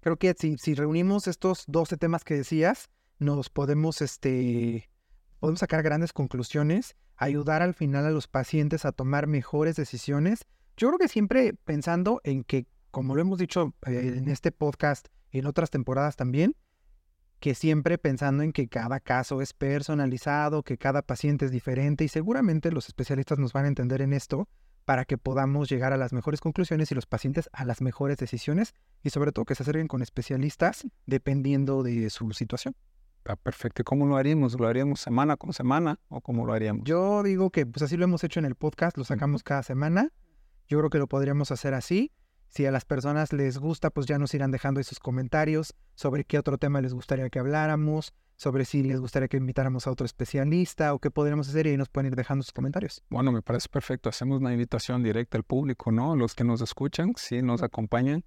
Creo 0.01 0.19
que 0.19 0.35
si, 0.39 0.59
si 0.59 0.75
reunimos 0.75 1.27
estos 1.29 1.65
12 1.67 1.97
temas 1.97 2.25
que 2.25 2.35
decías, 2.35 2.91
nos 3.19 3.49
podemos, 3.49 4.03
este, 4.03 4.91
podemos 5.41 5.61
sacar 5.61 5.83
grandes 5.83 6.13
conclusiones, 6.13 6.97
ayudar 7.17 7.63
al 7.63 7.75
final 7.75 8.05
a 8.05 8.11
los 8.11 8.27
pacientes 8.27 8.85
a 8.85 8.93
tomar 8.93 9.29
mejores 9.29 9.77
decisiones. 9.77 10.45
Yo 10.77 10.89
creo 10.89 10.99
que 10.99 11.09
siempre 11.09 11.55
pensando 11.55 12.21
en 12.25 12.45
que, 12.45 12.67
como 12.91 13.15
lo 13.15 13.23
hemos 13.23 13.39
dicho 13.39 13.75
eh, 13.87 14.15
en 14.17 14.29
este 14.29 14.53
podcast 14.53 15.09
y 15.31 15.39
en 15.39 15.47
otras 15.47 15.71
temporadas 15.71 16.17
también, 16.17 16.57
que 17.43 17.57
siempre 17.57 17.99
pensando 17.99 18.45
en 18.45 18.53
que 18.53 18.69
cada 18.69 19.01
caso 19.01 19.43
es 19.43 19.53
personalizado, 19.53 20.63
que 20.63 20.79
cada 20.79 21.03
paciente 21.03 21.45
es 21.45 21.51
diferente 21.51 22.05
y 22.05 22.09
seguramente 22.09 22.71
los 22.71 22.87
especialistas 22.87 23.41
nos 23.41 23.53
van 23.53 23.65
a 23.65 23.69
entender 23.69 24.01
en 24.01 24.13
esto 24.13 24.49
para 24.85 25.05
que 25.05 25.19
podamos 25.19 25.69
llegar 25.69 25.93
a 25.93 25.97
las 25.97 26.13
mejores 26.13 26.41
conclusiones 26.41 26.93
y 26.93 26.95
los 26.95 27.07
pacientes 27.07 27.51
a 27.53 27.65
las 27.65 27.81
mejores 27.81 28.17
decisiones 28.17 28.75
y 29.03 29.11
sobre 29.11 29.33
todo 29.33 29.45
que 29.45 29.57
se 29.57 29.65
acerquen 29.65 29.89
con 29.89 30.03
especialistas 30.03 30.87
dependiendo 31.07 31.83
de 31.83 32.11
su 32.11 32.31
situación. 32.31 32.77
Está 33.19 33.35
perfecto. 33.35 33.83
¿Y 33.83 33.85
¿Cómo 33.85 34.07
lo 34.07 34.17
haríamos? 34.17 34.59
¿Lo 34.61 34.69
haríamos 34.69 35.01
semana 35.01 35.37
con 35.37 35.53
semana 35.53 35.99
o 36.11 36.21
cómo 36.21 36.47
lo 36.47 36.53
haríamos? 36.53 36.85
Yo 36.85 37.25
digo 37.25 37.51
que 37.51 37.67
pues 37.67 37.83
así 37.83 37.97
lo 37.97 38.05
hemos 38.05 38.23
hecho 38.23 38.39
en 38.39 38.47
el 38.47 38.55
podcast, 38.55 38.97
lo 38.97 39.03
sacamos 39.03 39.43
cada 39.43 39.65
semana. 39.65 40.13
Yo 40.69 40.79
creo 40.79 40.91
que 40.91 40.99
lo 40.99 41.09
podríamos 41.09 41.51
hacer 41.51 41.75
así. 41.75 42.13
Si 42.53 42.67
a 42.67 42.71
las 42.71 42.85
personas 42.85 43.33
les 43.33 43.57
gusta, 43.57 43.89
pues 43.89 44.05
ya 44.05 44.19
nos 44.19 44.35
irán 44.35 44.51
dejando 44.51 44.83
sus 44.83 45.01
comentarios 45.01 45.75
sobre 45.95 46.25
qué 46.25 46.39
otro 46.39 46.59
tema 46.59 46.83
les 46.83 46.93
gustaría 46.93 47.31
que 47.31 47.39
habláramos, 47.39 48.13
sobre 48.37 48.67
si 48.67 48.83
les 48.83 49.01
gustaría 49.01 49.29
que 49.29 49.39
invitáramos 49.39 49.87
a 49.87 49.91
otro 49.91 50.05
especialista 50.05 50.93
o 50.93 50.99
qué 50.99 51.11
podríamos 51.11 51.49
hacer 51.49 51.67
y 51.67 51.71
ahí 51.71 51.77
nos 51.79 51.89
pueden 51.89 52.09
ir 52.09 52.15
dejando 52.15 52.43
sus 52.43 52.53
comentarios. 52.53 53.03
Bueno, 53.09 53.33
me 53.33 53.41
parece 53.41 53.71
perfecto. 53.71 54.11
Hacemos 54.11 54.43
una 54.43 54.53
invitación 54.53 55.03
directa 55.03 55.39
al 55.39 55.45
público, 55.45 55.91
¿no? 55.93 56.15
Los 56.15 56.35
que 56.35 56.45
nos 56.45 56.61
escuchan, 56.61 57.15
si 57.17 57.41
nos 57.41 57.63
acompañan, 57.63 58.23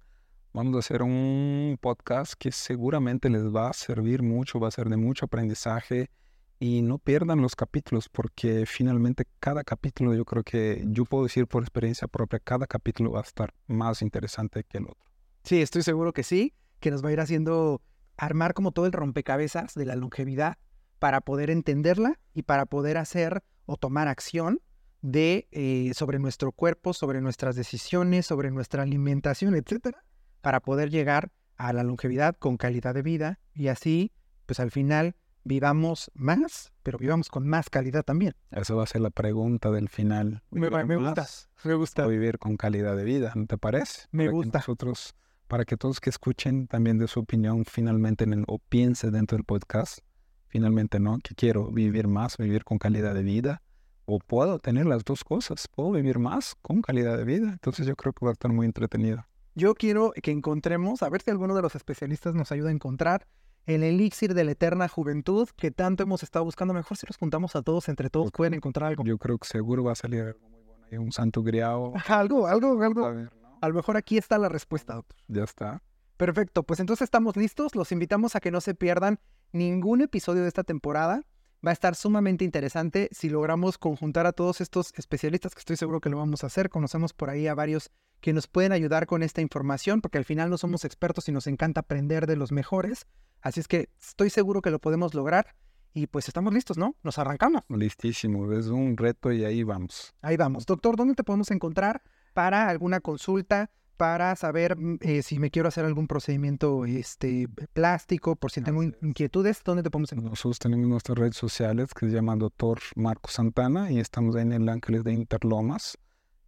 vamos 0.52 0.74
a 0.74 0.80
hacer 0.80 1.02
un 1.02 1.78
podcast 1.80 2.34
que 2.36 2.50
seguramente 2.50 3.30
les 3.30 3.44
va 3.44 3.68
a 3.68 3.74
servir 3.74 4.24
mucho, 4.24 4.58
va 4.58 4.66
a 4.66 4.72
ser 4.72 4.88
de 4.88 4.96
mucho 4.96 5.26
aprendizaje 5.26 6.10
y 6.58 6.82
no 6.82 6.98
pierdan 6.98 7.42
los 7.42 7.54
capítulos 7.54 8.08
porque 8.08 8.64
finalmente 8.66 9.26
cada 9.40 9.62
capítulo, 9.64 10.14
yo 10.14 10.24
creo 10.24 10.42
que 10.42 10.82
yo 10.86 11.04
puedo 11.04 11.24
decir 11.24 11.46
por 11.46 11.62
experiencia 11.62 12.08
propia, 12.08 12.38
cada 12.38 12.66
capítulo 12.66 13.12
va 13.12 13.20
a 13.20 13.24
estar 13.24 13.52
más 13.66 14.02
interesante 14.02 14.64
que 14.64 14.78
el 14.78 14.84
otro. 14.84 15.04
Sí, 15.44 15.60
estoy 15.60 15.82
seguro 15.82 16.12
que 16.12 16.22
sí, 16.22 16.54
que 16.80 16.90
nos 16.90 17.04
va 17.04 17.10
a 17.10 17.12
ir 17.12 17.20
haciendo 17.20 17.82
armar 18.16 18.54
como 18.54 18.72
todo 18.72 18.86
el 18.86 18.92
rompecabezas 18.92 19.74
de 19.74 19.84
la 19.84 19.96
longevidad 19.96 20.58
para 20.98 21.20
poder 21.20 21.50
entenderla 21.50 22.18
y 22.32 22.42
para 22.42 22.66
poder 22.66 22.96
hacer 22.96 23.42
o 23.66 23.76
tomar 23.76 24.08
acción 24.08 24.60
de 25.02 25.46
eh, 25.52 25.92
sobre 25.94 26.18
nuestro 26.18 26.52
cuerpo, 26.52 26.94
sobre 26.94 27.20
nuestras 27.20 27.54
decisiones, 27.54 28.26
sobre 28.26 28.50
nuestra 28.50 28.82
alimentación, 28.82 29.54
etcétera, 29.54 30.02
para 30.40 30.60
poder 30.60 30.90
llegar 30.90 31.30
a 31.56 31.72
la 31.72 31.82
longevidad 31.82 32.34
con 32.36 32.56
calidad 32.56 32.94
de 32.94 33.02
vida 33.02 33.40
y 33.54 33.68
así, 33.68 34.12
pues 34.46 34.58
al 34.58 34.70
final 34.70 35.16
vivamos 35.46 36.10
más, 36.14 36.72
pero 36.82 36.98
vivamos 36.98 37.28
con 37.28 37.46
más 37.48 37.70
calidad 37.70 38.02
también. 38.02 38.34
Esa 38.50 38.74
va 38.74 38.82
a 38.82 38.86
ser 38.86 39.00
la 39.00 39.10
pregunta 39.10 39.70
del 39.70 39.88
final. 39.88 40.42
Me, 40.50 40.68
¿Vivir 40.68 40.84
me 40.86 40.96
gusta, 40.96 41.26
me 41.64 41.74
gusta. 41.74 42.06
vivir 42.06 42.38
con 42.38 42.56
calidad 42.56 42.96
de 42.96 43.04
vida, 43.04 43.32
¿no 43.36 43.46
te 43.46 43.56
parece? 43.56 44.08
Me 44.10 44.24
Para 44.24 44.30
que 44.30 44.36
gusta. 44.36 44.58
nosotros, 44.58 45.14
para 45.46 45.64
que 45.64 45.76
todos 45.76 46.00
que 46.00 46.10
escuchen 46.10 46.66
también 46.66 46.98
de 46.98 47.06
su 47.06 47.20
opinión 47.20 47.64
finalmente 47.64 48.24
en 48.24 48.32
el- 48.32 48.44
o 48.48 48.58
piense 48.58 49.10
dentro 49.12 49.36
del 49.36 49.44
podcast, 49.44 50.00
finalmente, 50.48 50.98
¿no? 50.98 51.18
Que 51.22 51.34
quiero 51.34 51.70
vivir 51.70 52.08
más, 52.08 52.36
vivir 52.38 52.64
con 52.64 52.78
calidad 52.78 53.14
de 53.14 53.22
vida, 53.22 53.62
o 54.04 54.18
puedo 54.18 54.58
tener 54.58 54.86
las 54.86 55.04
dos 55.04 55.22
cosas, 55.22 55.68
puedo 55.68 55.92
vivir 55.92 56.18
más 56.18 56.56
con 56.60 56.82
calidad 56.82 57.16
de 57.16 57.24
vida. 57.24 57.50
Entonces 57.52 57.86
yo 57.86 57.94
creo 57.94 58.12
que 58.12 58.24
va 58.24 58.30
a 58.30 58.32
estar 58.32 58.52
muy 58.52 58.66
entretenido. 58.66 59.26
Yo 59.54 59.74
quiero 59.74 60.12
que 60.22 60.32
encontremos, 60.32 61.02
a 61.02 61.08
ver 61.08 61.22
si 61.22 61.30
alguno 61.30 61.54
de 61.54 61.62
los 61.62 61.74
especialistas 61.76 62.34
nos 62.34 62.50
ayuda 62.52 62.68
a 62.68 62.72
encontrar 62.72 63.26
el 63.66 63.82
elixir 63.82 64.34
de 64.34 64.44
la 64.44 64.52
eterna 64.52 64.88
juventud 64.88 65.48
que 65.56 65.70
tanto 65.70 66.02
hemos 66.02 66.22
estado 66.22 66.44
buscando. 66.44 66.72
Mejor 66.72 66.96
si 66.96 67.06
los 67.06 67.16
juntamos 67.16 67.56
a 67.56 67.62
todos, 67.62 67.88
entre 67.88 68.10
todos 68.10 68.30
pueden 68.32 68.54
encontrar 68.54 68.88
algo. 68.88 69.04
Yo 69.04 69.18
creo 69.18 69.38
que 69.38 69.46
seguro 69.46 69.84
va 69.84 69.92
a 69.92 69.96
salir 69.96 70.22
algo 70.22 70.48
muy 70.48 70.62
bueno. 70.62 70.84
Hay 70.90 70.98
un 70.98 71.12
santo 71.12 71.42
griao. 71.42 71.92
Algo, 72.08 72.46
algo, 72.46 72.80
A 72.82 72.86
algo. 72.86 73.14
ver, 73.14 73.32
¿no? 73.42 73.58
A 73.60 73.68
lo 73.68 73.74
mejor 73.74 73.96
aquí 73.96 74.18
está 74.18 74.38
la 74.38 74.48
respuesta, 74.48 74.94
doctor. 74.94 75.16
Ya 75.28 75.44
está. 75.44 75.82
Perfecto, 76.16 76.62
pues 76.62 76.80
entonces 76.80 77.04
estamos 77.04 77.36
listos. 77.36 77.74
Los 77.74 77.92
invitamos 77.92 78.36
a 78.36 78.40
que 78.40 78.50
no 78.50 78.60
se 78.60 78.74
pierdan 78.74 79.18
ningún 79.52 80.00
episodio 80.00 80.42
de 80.42 80.48
esta 80.48 80.64
temporada 80.64 81.22
va 81.66 81.70
a 81.70 81.72
estar 81.72 81.94
sumamente 81.94 82.44
interesante 82.44 83.08
si 83.12 83.28
logramos 83.28 83.78
conjuntar 83.78 84.26
a 84.26 84.32
todos 84.32 84.60
estos 84.60 84.92
especialistas, 84.96 85.54
que 85.54 85.60
estoy 85.60 85.76
seguro 85.76 86.00
que 86.00 86.10
lo 86.10 86.18
vamos 86.18 86.44
a 86.44 86.46
hacer. 86.46 86.68
Conocemos 86.68 87.12
por 87.12 87.30
ahí 87.30 87.48
a 87.48 87.54
varios 87.54 87.90
que 88.20 88.32
nos 88.32 88.46
pueden 88.46 88.72
ayudar 88.72 89.06
con 89.06 89.22
esta 89.22 89.40
información, 89.40 90.00
porque 90.00 90.18
al 90.18 90.24
final 90.24 90.50
no 90.50 90.58
somos 90.58 90.84
expertos 90.84 91.28
y 91.28 91.32
nos 91.32 91.46
encanta 91.46 91.80
aprender 91.80 92.26
de 92.26 92.36
los 92.36 92.52
mejores. 92.52 93.06
Así 93.46 93.60
es 93.60 93.68
que 93.68 93.90
estoy 94.00 94.28
seguro 94.28 94.60
que 94.60 94.72
lo 94.72 94.80
podemos 94.80 95.14
lograr. 95.14 95.54
Y 95.94 96.08
pues 96.08 96.26
estamos 96.26 96.52
listos, 96.52 96.76
¿no? 96.76 96.96
Nos 97.04 97.16
arrancamos. 97.18 97.62
Listísimo, 97.68 98.52
es 98.52 98.66
un 98.66 98.96
reto 98.96 99.30
y 99.30 99.44
ahí 99.44 99.62
vamos. 99.62 100.16
Ahí 100.20 100.36
vamos. 100.36 100.66
Doctor, 100.66 100.96
¿dónde 100.96 101.14
te 101.14 101.22
podemos 101.22 101.52
encontrar 101.52 102.02
para 102.34 102.68
alguna 102.68 103.00
consulta? 103.00 103.70
para 103.96 104.36
saber 104.36 104.76
mm, 104.76 104.98
eh, 105.00 105.22
si 105.22 105.38
me 105.38 105.50
quiero 105.50 105.68
hacer 105.68 105.86
algún 105.86 106.06
procedimiento 106.06 106.84
este, 106.84 107.48
plástico, 107.72 108.36
por 108.36 108.50
si 108.50 108.60
tengo 108.60 108.82
inquietudes, 108.82 109.62
¿dónde 109.64 109.82
te 109.82 109.90
podemos 109.90 110.12
encontrar? 110.12 110.32
Nosotros 110.32 110.58
tenemos 110.58 110.86
nuestras 110.86 111.16
redes 111.16 111.36
sociales 111.36 111.94
que 111.94 112.06
se 112.06 112.12
llama 112.12 112.36
Doctor 112.36 112.78
Marco 112.94 113.30
Santana 113.30 113.90
y 113.90 113.98
estamos 113.98 114.36
en 114.36 114.52
el 114.52 114.68
Ángeles 114.68 115.02
de 115.02 115.14
Interlomas. 115.14 115.96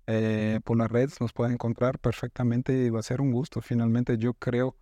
Eh, 0.07 0.61
por 0.63 0.77
las 0.77 0.91
redes 0.91 1.23
nos 1.23 1.33
pueden 1.33 1.55
encontrar 1.55 1.99
perfectamente 2.01 2.75
y 2.75 2.91
va 2.91 3.01
a 3.01 3.03
ser 3.03 3.23
un 3.23 3.33
gusto. 3.33 3.63
Finalmente 3.63 4.19
yo 4.19 4.35
creo 4.35 4.77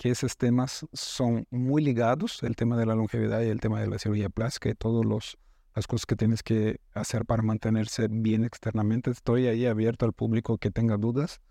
que 0.00 0.08
esos 0.08 0.38
temas 0.38 0.86
son 0.94 1.46
muy 1.50 1.84
ligados, 1.84 2.42
el 2.42 2.56
tema 2.56 2.78
de 2.78 2.86
la 2.86 2.94
longevidad 2.94 3.42
y 3.42 3.48
el 3.48 3.60
tema 3.60 3.82
de 3.82 3.86
la 3.86 3.98
cirugía 3.98 4.30
plástica 4.30 4.70
y 4.70 4.74
todas 4.74 5.36
las 5.74 5.86
cosas 5.86 6.06
que 6.06 6.16
tienes 6.16 6.42
que 6.42 6.80
hacer 6.94 7.26
para 7.26 7.42
mantenerse 7.42 8.08
bien 8.10 8.42
externamente. 8.42 9.10
Estoy 9.10 9.46
ahí 9.46 9.66
abierto 9.66 10.06
al 10.06 10.14
público 10.14 10.56
que 10.56 10.70
tenga 10.70 10.96
dudas 10.96 11.42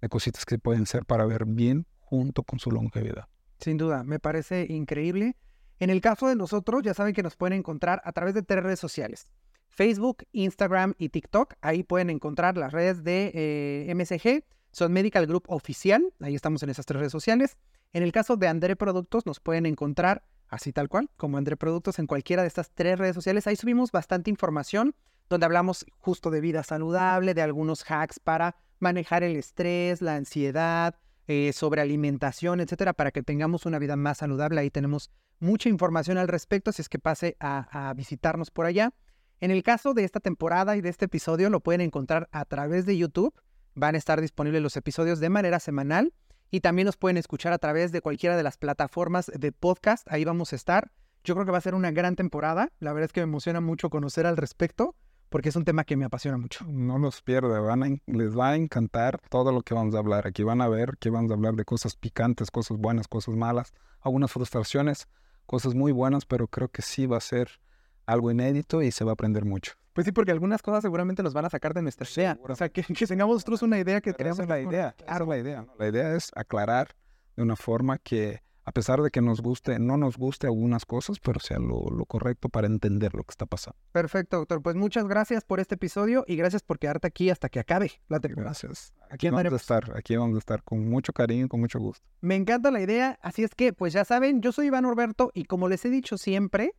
de 0.00 0.08
cositas 0.08 0.46
que 0.46 0.58
pueden 0.58 0.86
ser 0.86 1.04
para 1.04 1.26
ver 1.26 1.44
bien 1.44 1.86
junto 2.00 2.44
con 2.44 2.58
su 2.58 2.70
longevidad. 2.70 3.28
Sin 3.60 3.76
duda, 3.76 4.04
me 4.04 4.18
parece 4.18 4.64
increíble. 4.70 5.36
En 5.78 5.90
el 5.90 6.00
caso 6.00 6.28
de 6.28 6.34
nosotros, 6.34 6.82
ya 6.82 6.94
saben 6.94 7.12
que 7.12 7.22
nos 7.22 7.36
pueden 7.36 7.58
encontrar 7.58 8.00
a 8.06 8.12
través 8.12 8.32
de 8.32 8.42
tres 8.42 8.62
redes 8.62 8.80
sociales. 8.80 9.28
Facebook, 9.66 10.24
Instagram 10.32 10.94
y 10.96 11.10
TikTok. 11.10 11.56
Ahí 11.60 11.82
pueden 11.82 12.08
encontrar 12.08 12.56
las 12.56 12.72
redes 12.72 13.04
de 13.04 13.32
eh, 13.34 13.94
MSG. 13.94 14.44
Son 14.72 14.94
Medical 14.94 15.26
Group 15.26 15.44
Oficial. 15.48 16.10
Ahí 16.20 16.34
estamos 16.34 16.62
en 16.62 16.70
esas 16.70 16.86
tres 16.86 17.00
redes 17.00 17.12
sociales. 17.12 17.58
En 17.92 18.02
el 18.02 18.12
caso 18.12 18.36
de 18.36 18.48
André 18.48 18.76
Productos, 18.76 19.24
nos 19.24 19.40
pueden 19.40 19.66
encontrar 19.66 20.24
así 20.48 20.72
tal 20.72 20.88
cual, 20.88 21.10
como 21.16 21.38
André 21.38 21.56
Productos 21.56 21.98
en 21.98 22.06
cualquiera 22.06 22.42
de 22.42 22.48
estas 22.48 22.70
tres 22.70 22.98
redes 22.98 23.14
sociales. 23.14 23.46
Ahí 23.46 23.56
subimos 23.56 23.92
bastante 23.92 24.30
información 24.30 24.94
donde 25.28 25.46
hablamos 25.46 25.84
justo 25.98 26.30
de 26.30 26.40
vida 26.40 26.62
saludable, 26.62 27.34
de 27.34 27.42
algunos 27.42 27.84
hacks 27.90 28.18
para 28.18 28.56
manejar 28.78 29.22
el 29.22 29.36
estrés, 29.36 30.00
la 30.00 30.16
ansiedad, 30.16 30.96
eh, 31.26 31.52
sobre 31.52 31.82
alimentación, 31.82 32.60
etcétera, 32.60 32.94
para 32.94 33.10
que 33.10 33.22
tengamos 33.22 33.66
una 33.66 33.78
vida 33.78 33.96
más 33.96 34.18
saludable. 34.18 34.60
Ahí 34.60 34.70
tenemos 34.70 35.10
mucha 35.38 35.68
información 35.68 36.16
al 36.16 36.28
respecto, 36.28 36.72
si 36.72 36.80
es 36.80 36.88
que 36.88 36.98
pase 36.98 37.36
a 37.40 37.92
visitarnos 37.94 38.50
por 38.50 38.64
allá. 38.64 38.94
En 39.40 39.50
el 39.50 39.62
caso 39.62 39.94
de 39.94 40.04
esta 40.04 40.20
temporada 40.20 40.76
y 40.76 40.80
de 40.80 40.88
este 40.88 41.04
episodio, 41.04 41.50
lo 41.50 41.60
pueden 41.60 41.82
encontrar 41.82 42.28
a 42.32 42.44
través 42.44 42.86
de 42.86 42.96
YouTube. 42.96 43.34
Van 43.74 43.94
a 43.94 43.98
estar 43.98 44.20
disponibles 44.20 44.62
los 44.62 44.76
episodios 44.76 45.20
de 45.20 45.28
manera 45.28 45.60
semanal 45.60 46.12
y 46.50 46.60
también 46.60 46.86
nos 46.86 46.96
pueden 46.96 47.16
escuchar 47.16 47.52
a 47.52 47.58
través 47.58 47.92
de 47.92 48.00
cualquiera 48.00 48.36
de 48.36 48.42
las 48.42 48.56
plataformas 48.56 49.30
de 49.34 49.52
podcast. 49.52 50.06
Ahí 50.10 50.24
vamos 50.24 50.52
a 50.52 50.56
estar. 50.56 50.90
Yo 51.24 51.34
creo 51.34 51.46
que 51.46 51.52
va 51.52 51.58
a 51.58 51.62
ser 51.62 51.74
una 51.74 51.90
gran 51.90 52.16
temporada. 52.16 52.70
La 52.78 52.92
verdad 52.92 53.06
es 53.06 53.12
que 53.12 53.20
me 53.20 53.24
emociona 53.24 53.60
mucho 53.60 53.90
conocer 53.90 54.26
al 54.26 54.36
respecto 54.36 54.94
porque 55.28 55.50
es 55.50 55.56
un 55.56 55.64
tema 55.64 55.84
que 55.84 55.96
me 55.96 56.04
apasiona 56.04 56.38
mucho. 56.38 56.64
No 56.66 56.98
los 56.98 57.22
pierda, 57.22 57.60
van 57.60 58.00
les 58.06 58.36
va 58.36 58.50
a 58.50 58.56
encantar 58.56 59.20
todo 59.28 59.52
lo 59.52 59.62
que 59.62 59.74
vamos 59.74 59.94
a 59.94 59.98
hablar. 59.98 60.26
Aquí 60.26 60.42
van 60.42 60.60
a 60.60 60.68
ver 60.68 60.96
que 60.98 61.10
vamos 61.10 61.30
a 61.30 61.34
hablar 61.34 61.54
de 61.54 61.64
cosas 61.64 61.96
picantes, 61.96 62.50
cosas 62.50 62.78
buenas, 62.78 63.08
cosas 63.08 63.34
malas, 63.34 63.72
algunas 64.00 64.32
frustraciones, 64.32 65.08
cosas 65.46 65.74
muy 65.74 65.92
buenas, 65.92 66.24
pero 66.24 66.48
creo 66.48 66.68
que 66.68 66.82
sí 66.82 67.06
va 67.06 67.18
a 67.18 67.20
ser 67.20 67.60
algo 68.06 68.30
inédito 68.30 68.82
y 68.82 68.90
se 68.90 69.04
va 69.04 69.12
a 69.12 69.14
aprender 69.14 69.44
mucho. 69.44 69.72
Pues 69.98 70.04
sí, 70.04 70.12
porque 70.12 70.30
algunas 70.30 70.62
cosas 70.62 70.82
seguramente 70.82 71.24
nos 71.24 71.34
van 71.34 71.46
a 71.46 71.50
sacar 71.50 71.74
de 71.74 71.82
nuestra 71.82 72.06
idea. 72.08 72.38
O 72.48 72.54
sea, 72.54 72.68
que, 72.68 72.84
tengamos 72.84 73.34
nosotros 73.34 73.62
una 73.62 73.80
idea 73.80 74.00
que 74.00 74.12
tenemos. 74.12 74.46
la 74.46 74.60
idea. 74.60 74.94
Claro, 74.96 75.26
la 75.26 75.38
idea. 75.38 75.66
La 75.76 75.88
idea 75.88 76.14
es 76.14 76.30
aclarar 76.36 76.94
de 77.34 77.42
una 77.42 77.56
forma 77.56 77.98
que 77.98 78.40
a 78.64 78.70
pesar 78.70 79.02
de 79.02 79.10
que 79.10 79.20
nos 79.20 79.40
guste, 79.40 79.80
no 79.80 79.96
nos 79.96 80.16
guste 80.16 80.46
algunas 80.46 80.86
cosas, 80.86 81.18
pero 81.18 81.40
sea 81.40 81.58
lo, 81.58 82.04
correcto 82.04 82.48
para 82.48 82.68
entender 82.68 83.12
lo 83.12 83.24
que 83.24 83.32
está 83.32 83.44
pasando. 83.44 83.76
Perfecto, 83.90 84.36
doctor. 84.36 84.62
Pues 84.62 84.76
muchas 84.76 85.08
gracias 85.08 85.42
por 85.42 85.58
este 85.58 85.74
episodio 85.74 86.22
y 86.28 86.36
gracias 86.36 86.62
por 86.62 86.78
quedarte 86.78 87.08
aquí 87.08 87.28
hasta 87.30 87.48
que 87.48 87.58
acabe 87.58 87.90
la 88.06 88.20
temporada. 88.20 88.50
Gracias. 88.50 88.94
Aquí 89.10 89.28
vamos 89.28 89.52
a 89.52 89.56
estar, 89.56 89.96
aquí 89.96 90.14
vamos 90.14 90.36
a 90.36 90.38
estar 90.38 90.62
con 90.62 90.88
mucho 90.88 91.12
cariño 91.12 91.46
y 91.46 91.48
con 91.48 91.58
mucho 91.58 91.80
gusto. 91.80 92.06
Me 92.20 92.36
encanta 92.36 92.70
la 92.70 92.80
idea, 92.80 93.18
así 93.20 93.42
es 93.42 93.52
que, 93.56 93.72
pues 93.72 93.94
ya 93.94 94.04
saben, 94.04 94.42
yo 94.42 94.52
soy 94.52 94.68
Iván 94.68 94.84
Orberto 94.84 95.32
y 95.34 95.46
como 95.46 95.68
les 95.68 95.84
he 95.84 95.90
dicho 95.90 96.18
siempre, 96.18 96.76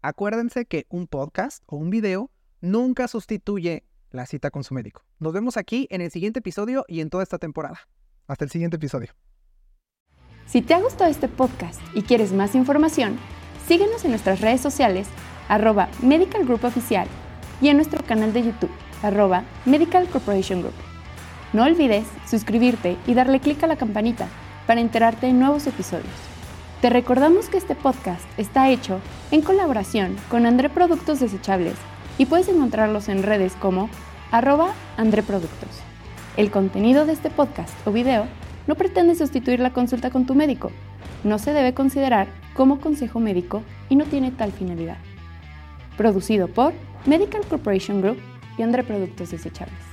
acuérdense 0.00 0.64
que 0.64 0.86
un 0.90 1.08
podcast 1.08 1.64
o 1.66 1.74
un 1.74 1.90
video 1.90 2.30
nunca 2.62 3.08
sustituye 3.08 3.84
la 4.10 4.24
cita 4.24 4.50
con 4.50 4.64
su 4.64 4.72
médico. 4.72 5.04
Nos 5.18 5.34
vemos 5.34 5.56
aquí 5.58 5.86
en 5.90 6.00
el 6.00 6.10
siguiente 6.10 6.38
episodio 6.38 6.84
y 6.88 7.00
en 7.00 7.10
toda 7.10 7.22
esta 7.22 7.38
temporada. 7.38 7.80
Hasta 8.26 8.44
el 8.44 8.50
siguiente 8.50 8.76
episodio. 8.76 9.12
Si 10.46 10.62
te 10.62 10.74
ha 10.74 10.80
gustado 10.80 11.10
este 11.10 11.28
podcast 11.28 11.80
y 11.94 12.02
quieres 12.02 12.32
más 12.32 12.54
información, 12.54 13.18
síguenos 13.66 14.04
en 14.04 14.10
nuestras 14.10 14.40
redes 14.40 14.60
sociales, 14.60 15.08
arroba 15.48 15.88
Medical 16.02 16.44
Group 16.44 16.64
Oficial, 16.64 17.08
y 17.60 17.68
en 17.68 17.76
nuestro 17.76 18.04
canal 18.04 18.32
de 18.32 18.44
YouTube, 18.44 18.70
arroba 19.02 19.44
Medical 19.64 20.08
Corporation 20.08 20.60
Group. 20.60 20.74
No 21.52 21.64
olvides 21.64 22.06
suscribirte 22.28 22.96
y 23.06 23.14
darle 23.14 23.40
clic 23.40 23.62
a 23.62 23.66
la 23.66 23.76
campanita 23.76 24.28
para 24.66 24.80
enterarte 24.80 25.26
de 25.26 25.32
nuevos 25.32 25.66
episodios. 25.66 26.12
Te 26.80 26.90
recordamos 26.90 27.48
que 27.48 27.58
este 27.58 27.74
podcast 27.74 28.24
está 28.36 28.68
hecho 28.68 29.00
en 29.30 29.42
colaboración 29.42 30.16
con 30.28 30.46
André 30.46 30.68
Productos 30.68 31.20
Desechables 31.20 31.76
y 32.22 32.26
puedes 32.26 32.48
encontrarlos 32.48 33.08
en 33.08 33.24
redes 33.24 33.54
como 33.58 33.90
arroba 34.30 34.74
André 34.96 35.24
Productos. 35.24 35.70
El 36.36 36.52
contenido 36.52 37.04
de 37.04 37.14
este 37.14 37.30
podcast 37.30 37.74
o 37.84 37.90
video 37.90 38.26
no 38.68 38.76
pretende 38.76 39.16
sustituir 39.16 39.58
la 39.58 39.72
consulta 39.72 40.10
con 40.10 40.24
tu 40.24 40.36
médico. 40.36 40.70
No 41.24 41.40
se 41.40 41.52
debe 41.52 41.74
considerar 41.74 42.28
como 42.54 42.80
consejo 42.80 43.18
médico 43.18 43.64
y 43.88 43.96
no 43.96 44.04
tiene 44.04 44.30
tal 44.30 44.52
finalidad. 44.52 44.98
Producido 45.96 46.46
por 46.46 46.72
Medical 47.06 47.42
Corporation 47.44 48.00
Group 48.00 48.18
y 48.56 48.62
Andre 48.62 48.84
Productos 48.84 49.32
Desechables. 49.32 49.91